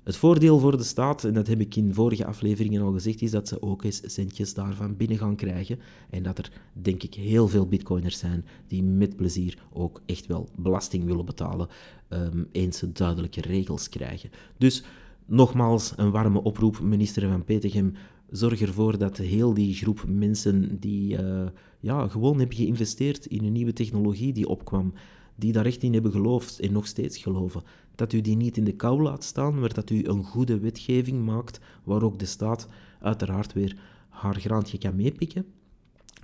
Het 0.05 0.17
voordeel 0.17 0.59
voor 0.59 0.77
de 0.77 0.83
staat, 0.83 1.23
en 1.23 1.33
dat 1.33 1.47
heb 1.47 1.59
ik 1.59 1.75
in 1.75 1.93
vorige 1.93 2.25
afleveringen 2.25 2.81
al 2.81 2.91
gezegd, 2.91 3.21
is 3.21 3.31
dat 3.31 3.47
ze 3.47 3.61
ook 3.61 3.83
eens 3.83 4.01
centjes 4.05 4.53
daarvan 4.53 4.95
binnen 4.97 5.17
gaan 5.17 5.35
krijgen. 5.35 5.79
En 6.09 6.23
dat 6.23 6.37
er, 6.37 6.51
denk 6.73 7.03
ik, 7.03 7.13
heel 7.13 7.47
veel 7.47 7.67
bitcoiners 7.67 8.19
zijn 8.19 8.45
die 8.67 8.83
met 8.83 9.15
plezier 9.15 9.57
ook 9.73 10.01
echt 10.05 10.25
wel 10.25 10.49
belasting 10.55 11.03
willen 11.05 11.25
betalen, 11.25 11.67
um, 12.09 12.47
eens 12.51 12.77
ze 12.77 12.91
duidelijke 12.91 13.41
regels 13.41 13.89
krijgen. 13.89 14.29
Dus 14.57 14.83
nogmaals 15.25 15.93
een 15.95 16.11
warme 16.11 16.43
oproep, 16.43 16.79
minister 16.79 17.29
van 17.29 17.43
Petegem. 17.43 17.93
Zorg 18.29 18.61
ervoor 18.61 18.97
dat 18.97 19.17
heel 19.17 19.53
die 19.53 19.73
groep 19.73 20.03
mensen 20.07 20.79
die 20.79 21.21
uh, 21.21 21.45
ja, 21.79 22.07
gewoon 22.07 22.39
hebben 22.39 22.57
geïnvesteerd 22.57 23.25
in 23.25 23.43
een 23.43 23.51
nieuwe 23.51 23.73
technologie 23.73 24.33
die 24.33 24.47
opkwam, 24.47 24.93
die 25.35 25.51
daar 25.51 25.65
echt 25.65 25.83
in 25.83 25.93
hebben 25.93 26.11
geloofd 26.11 26.59
en 26.59 26.71
nog 26.71 26.87
steeds 26.87 27.17
geloven, 27.17 27.63
dat 27.95 28.13
u 28.13 28.21
die 28.21 28.35
niet 28.35 28.57
in 28.57 28.63
de 28.63 28.75
kou 28.75 29.01
laat 29.01 29.23
staan, 29.23 29.59
maar 29.59 29.73
dat 29.73 29.89
u 29.89 30.05
een 30.05 30.23
goede 30.23 30.59
wetgeving 30.59 31.25
maakt 31.25 31.59
waar 31.83 32.03
ook 32.03 32.19
de 32.19 32.25
staat 32.25 32.67
uiteraard 32.99 33.53
weer 33.53 33.77
haar 34.09 34.39
graantje 34.39 34.77
kan 34.77 34.95
meepikken, 34.95 35.45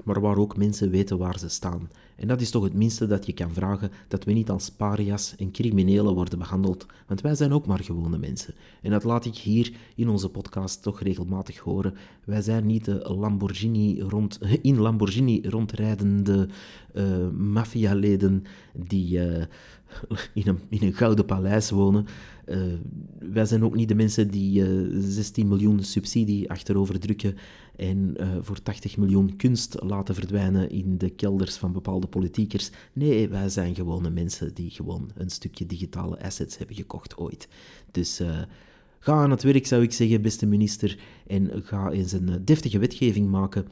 maar 0.03 0.21
waar 0.21 0.37
ook 0.37 0.57
mensen 0.57 0.89
weten 0.89 1.17
waar 1.17 1.39
ze 1.39 1.49
staan. 1.49 1.89
En 2.15 2.27
dat 2.27 2.41
is 2.41 2.49
toch 2.49 2.63
het 2.63 2.73
minste 2.73 3.07
dat 3.07 3.25
je 3.25 3.33
kan 3.33 3.53
vragen, 3.53 3.91
dat 4.07 4.23
we 4.23 4.31
niet 4.31 4.49
als 4.49 4.69
parias 4.69 5.35
en 5.37 5.51
criminelen 5.51 6.13
worden 6.13 6.39
behandeld, 6.39 6.85
want 7.07 7.21
wij 7.21 7.35
zijn 7.35 7.53
ook 7.53 7.65
maar 7.65 7.83
gewone 7.83 8.17
mensen. 8.17 8.53
En 8.81 8.91
dat 8.91 9.03
laat 9.03 9.25
ik 9.25 9.35
hier 9.35 9.73
in 9.95 10.09
onze 10.09 10.29
podcast 10.29 10.83
toch 10.83 11.01
regelmatig 11.01 11.57
horen. 11.57 11.93
Wij 12.25 12.41
zijn 12.41 12.65
niet 12.65 12.85
de 12.85 13.15
Lamborghini 13.19 14.01
rond, 14.01 14.39
in 14.61 14.77
Lamborghini 14.77 15.41
rondrijdende 15.41 16.47
uh, 16.93 17.29
maffialeden 17.29 18.43
die 18.73 19.17
uh, 19.17 19.43
in, 20.33 20.47
een, 20.47 20.59
in 20.69 20.87
een 20.87 20.93
gouden 20.93 21.25
paleis 21.25 21.69
wonen. 21.69 22.05
Uh, 22.45 22.57
wij 23.19 23.45
zijn 23.45 23.63
ook 23.63 23.75
niet 23.75 23.87
de 23.87 23.95
mensen 23.95 24.31
die 24.31 24.65
16 24.99 25.47
miljoen 25.47 25.83
subsidie 25.83 26.49
achterover 26.49 26.99
drukken 26.99 27.35
en 27.75 28.15
voor 28.41 28.61
80 28.61 28.97
miljoen 28.97 29.35
kunst 29.35 29.81
laten 29.83 30.15
verdwijnen 30.15 30.69
in 30.69 30.97
de 30.97 31.09
kelders 31.09 31.57
van 31.57 31.71
bepaalde 31.71 32.00
politiekers. 32.07 32.69
Nee, 32.93 33.29
wij 33.29 33.49
zijn 33.49 33.75
gewone 33.75 34.09
mensen 34.09 34.53
die 34.53 34.69
gewoon 34.69 35.11
een 35.15 35.29
stukje 35.29 35.65
digitale 35.65 36.23
assets 36.23 36.57
hebben 36.57 36.75
gekocht 36.75 37.17
ooit. 37.17 37.47
Dus 37.91 38.21
uh, 38.21 38.41
ga 38.99 39.13
aan 39.13 39.31
het 39.31 39.43
werk, 39.43 39.65
zou 39.65 39.81
ik 39.83 39.93
zeggen, 39.93 40.21
beste 40.21 40.45
minister, 40.45 40.99
en 41.27 41.51
ga 41.63 41.89
eens 41.89 42.11
een 42.11 42.29
eh, 42.29 42.35
deftige 42.43 42.79
wetgeving 42.79 43.29
maken. 43.29 43.67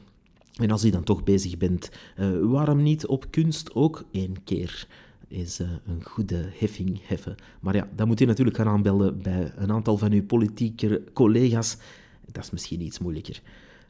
En 0.56 0.70
als 0.70 0.84
u 0.84 0.90
dan 0.90 1.04
toch 1.04 1.24
bezig 1.24 1.56
bent, 1.56 1.90
uh, 2.18 2.30
waarom 2.42 2.82
niet 2.82 3.06
op 3.06 3.30
kunst 3.30 3.74
ook 3.74 4.04
één 4.10 4.44
keer 4.44 4.86
uh, 5.28 5.38
een 5.86 6.04
goede 6.04 6.48
heffing 6.58 7.00
heffen? 7.02 7.34
Maar 7.60 7.74
ja, 7.74 7.88
dan 7.96 8.06
moet 8.06 8.20
u 8.20 8.24
natuurlijk 8.24 8.56
gaan 8.56 8.68
aanbellen 8.68 9.22
bij 9.22 9.52
een 9.56 9.72
aantal 9.72 9.98
van 9.98 10.12
uw 10.12 10.24
politieke 10.24 11.02
collega's. 11.12 11.76
Dat 12.32 12.44
is 12.44 12.50
misschien 12.50 12.80
iets 12.80 12.98
moeilijker. 12.98 13.42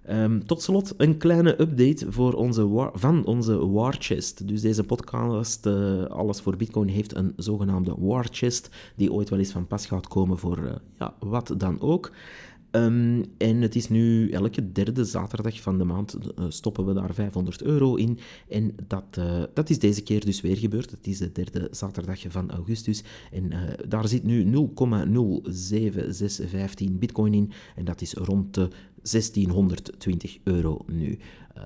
Um, 0.09 0.47
tot 0.47 0.63
slot 0.63 0.95
een 0.97 1.17
kleine 1.17 1.61
update 1.61 2.13
voor 2.13 2.33
onze 2.33 2.91
van 2.93 3.25
onze 3.25 3.67
War 3.67 3.97
Chest. 3.99 4.49
Dus 4.49 4.61
deze 4.61 4.85
podcast, 4.85 5.67
uh, 5.67 6.05
Alles 6.05 6.41
voor 6.41 6.57
Bitcoin, 6.57 6.89
heeft 6.89 7.17
een 7.17 7.33
zogenaamde 7.37 7.95
War 7.99 8.27
Chest, 8.31 8.71
die 8.97 9.13
ooit 9.13 9.29
wel 9.29 9.39
eens 9.39 9.53
van 9.53 9.67
pas 9.67 9.87
gaat 9.87 10.09
komen 10.09 10.39
voor 10.39 10.59
uh, 10.59 10.73
ja, 10.99 11.15
wat 11.19 11.55
dan 11.57 11.81
ook. 11.81 12.13
Um, 12.73 13.25
en 13.39 13.61
het 13.61 13.77
is 13.77 13.89
nu 13.89 14.31
elke 14.31 14.73
derde 14.73 15.05
zaterdag 15.05 15.61
van 15.61 15.79
de 15.79 15.85
maand 15.85 16.15
uh, 16.15 16.45
stoppen 16.49 16.87
we 16.87 16.93
daar 16.93 17.15
500 17.15 17.63
euro 17.63 17.95
in. 17.95 18.19
En 18.49 18.75
dat, 18.87 19.21
dat 19.55 19.71
is 19.71 19.79
deze 19.79 20.03
keer 20.03 20.25
dus 20.25 20.41
weer 20.41 20.57
gebeurd. 20.57 20.91
Het 20.91 21.07
is 21.07 21.19
de 21.19 21.33
derde 21.33 21.69
zaterdag 21.71 22.21
van 22.29 22.51
augustus. 22.51 23.05
En 23.33 23.53
daar 23.89 24.09
zit 24.09 24.25
nu 24.25 24.45
0,07615 24.45 26.99
bitcoin 26.99 27.35
in. 27.35 27.53
En 27.77 27.85
dat 27.85 28.01
is 28.01 28.13
rond 28.13 28.55
de 28.55 28.69
1620 29.03 30.39
euro 30.45 30.85
nu. 30.87 31.19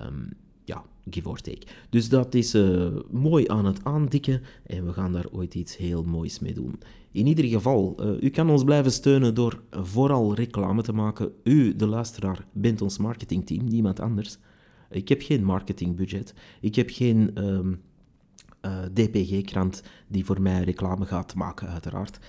Um, 0.05 0.29
ja, 0.63 0.85
give 1.09 1.29
or 1.29 1.41
take. 1.41 1.67
Dus 1.89 2.09
dat 2.09 2.33
is 2.33 2.55
uh, 2.55 2.95
mooi 3.11 3.47
aan 3.47 3.65
het 3.65 3.83
aandikken 3.83 4.41
en 4.65 4.85
we 4.85 4.93
gaan 4.93 5.11
daar 5.11 5.27
ooit 5.31 5.55
iets 5.55 5.77
heel 5.77 6.03
moois 6.03 6.39
mee 6.39 6.53
doen. 6.53 6.79
In 7.11 7.27
ieder 7.27 7.45
geval, 7.45 7.95
uh, 7.99 8.21
u 8.21 8.29
kan 8.29 8.49
ons 8.49 8.63
blijven 8.63 8.91
steunen 8.91 9.33
door 9.35 9.61
vooral 9.71 10.33
reclame 10.33 10.81
te 10.81 10.93
maken. 10.93 11.31
U, 11.43 11.75
de 11.75 11.87
luisteraar, 11.87 12.45
bent 12.51 12.81
ons 12.81 12.97
marketingteam, 12.97 13.67
niemand 13.67 13.99
anders. 13.99 14.37
Ik 14.89 15.09
heb 15.09 15.21
geen 15.21 15.43
marketingbudget. 15.43 16.33
Ik 16.61 16.75
heb 16.75 16.89
geen 16.89 17.47
um, 17.47 17.81
uh, 18.65 18.79
DPG-krant 18.93 19.83
die 20.07 20.25
voor 20.25 20.41
mij 20.41 20.63
reclame 20.63 21.05
gaat 21.05 21.35
maken, 21.35 21.67
uiteraard. 21.67 22.19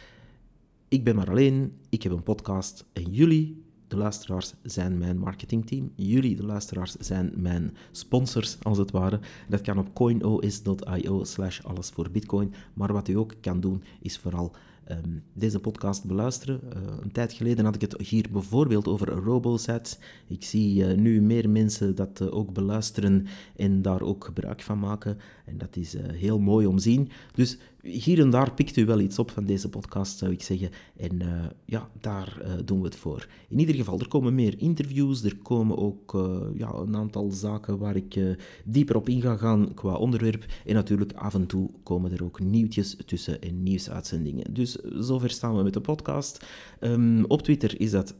Ik 0.89 1.05
ben 1.05 1.17
maar 1.17 1.31
alleen, 1.31 1.73
ik 1.89 2.03
heb 2.03 2.13
een 2.13 2.23
podcast 2.23 2.85
en 2.93 3.13
jullie 3.13 3.65
de 3.89 3.97
luisteraars 3.97 4.55
zijn 4.63 4.99
mijn 4.99 5.19
marketingteam. 5.19 5.93
Jullie, 5.95 6.37
de 6.37 6.47
luisteraars, 6.47 6.95
zijn 6.99 7.33
mijn 7.37 7.77
sponsors, 7.91 8.57
als 8.63 8.79
het 8.79 8.91
ware. 8.91 9.21
Dat 9.49 9.61
kan 9.61 9.79
op 9.79 9.95
coinos.io 9.95 11.25
slash 11.25 11.61
alles 11.61 11.91
voor 11.91 12.11
bitcoin. 12.11 12.55
Maar 12.75 12.93
wat 12.93 13.09
u 13.09 13.15
ook 13.15 13.35
kan 13.41 13.61
doen, 13.61 13.83
is 14.01 14.19
vooral 14.19 14.53
um, 14.91 15.23
deze 15.33 15.61
podcast 15.61 16.05
beluisteren. 16.05 16.61
Uh, 16.65 16.83
een 17.01 17.13
tijd 17.13 17.33
geleden 17.33 17.65
had 17.65 17.75
ik 17.75 17.81
het 17.81 18.01
hier 18.01 18.27
bijvoorbeeld 18.33 18.89
over 18.89 19.09
RoboSats. 19.09 19.99
Ik 20.27 20.45
zie 20.45 20.77
uh, 20.77 20.97
nu 20.97 21.21
meer 21.21 21.51
mensen 21.51 21.95
dat 21.95 22.21
uh, 22.21 22.35
ook 22.35 22.53
beluisteren 22.53 23.27
en 23.57 23.83
daar 23.83 24.03
ook 24.03 24.25
gebruik 24.25 24.63
van 24.63 24.79
maken. 24.79 25.19
En 25.45 25.59
dat 25.59 25.77
is 25.77 25.97
heel 26.13 26.39
mooi 26.39 26.67
om 26.67 26.77
te 26.77 26.83
zien. 26.83 27.11
Dus 27.35 27.59
hier 27.87 28.21
en 28.21 28.31
daar 28.31 28.53
pikt 28.53 28.77
u 28.77 28.85
wel 28.85 29.01
iets 29.01 29.19
op 29.19 29.31
van 29.31 29.45
deze 29.45 29.69
podcast, 29.69 30.19
zou 30.19 30.33
ik 30.33 30.43
zeggen. 30.43 30.71
En 30.97 31.21
ja, 31.65 31.91
daar 32.01 32.43
doen 32.65 32.79
we 32.79 32.85
het 32.85 32.97
voor. 32.97 33.29
In 33.49 33.59
ieder 33.59 33.75
geval, 33.75 33.99
er 33.99 34.09
komen 34.09 34.35
meer 34.35 34.55
interviews. 34.59 35.25
Er 35.25 35.37
komen 35.37 35.79
ook 35.79 36.13
ja, 36.55 36.75
een 36.75 36.97
aantal 36.97 37.31
zaken 37.31 37.79
waar 37.79 37.97
ik 37.97 38.21
dieper 38.65 38.97
op 38.97 39.09
in 39.09 39.21
ga 39.21 39.37
gaan 39.37 39.75
qua 39.75 39.95
onderwerp. 39.95 40.45
En 40.65 40.75
natuurlijk, 40.75 41.13
af 41.13 41.35
en 41.35 41.47
toe 41.47 41.71
komen 41.83 42.13
er 42.13 42.25
ook 42.25 42.41
nieuwtjes 42.41 42.97
tussen 43.07 43.41
en 43.41 43.63
nieuwsuitzendingen. 43.63 44.55
Dus 44.55 44.75
zover 44.99 45.31
staan 45.31 45.57
we 45.57 45.63
met 45.63 45.75
de 45.75 45.81
podcast. 45.81 46.47
Um, 46.81 47.25
op 47.25 47.43
Twitter 47.43 47.81
is 47.81 47.91
dat 47.91 48.15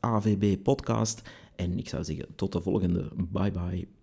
@avbpodcast. 0.00 1.22
En 1.56 1.78
ik 1.78 1.88
zou 1.88 2.04
zeggen, 2.04 2.26
tot 2.34 2.52
de 2.52 2.60
volgende. 2.60 3.10
Bye 3.32 3.50
bye. 3.50 3.99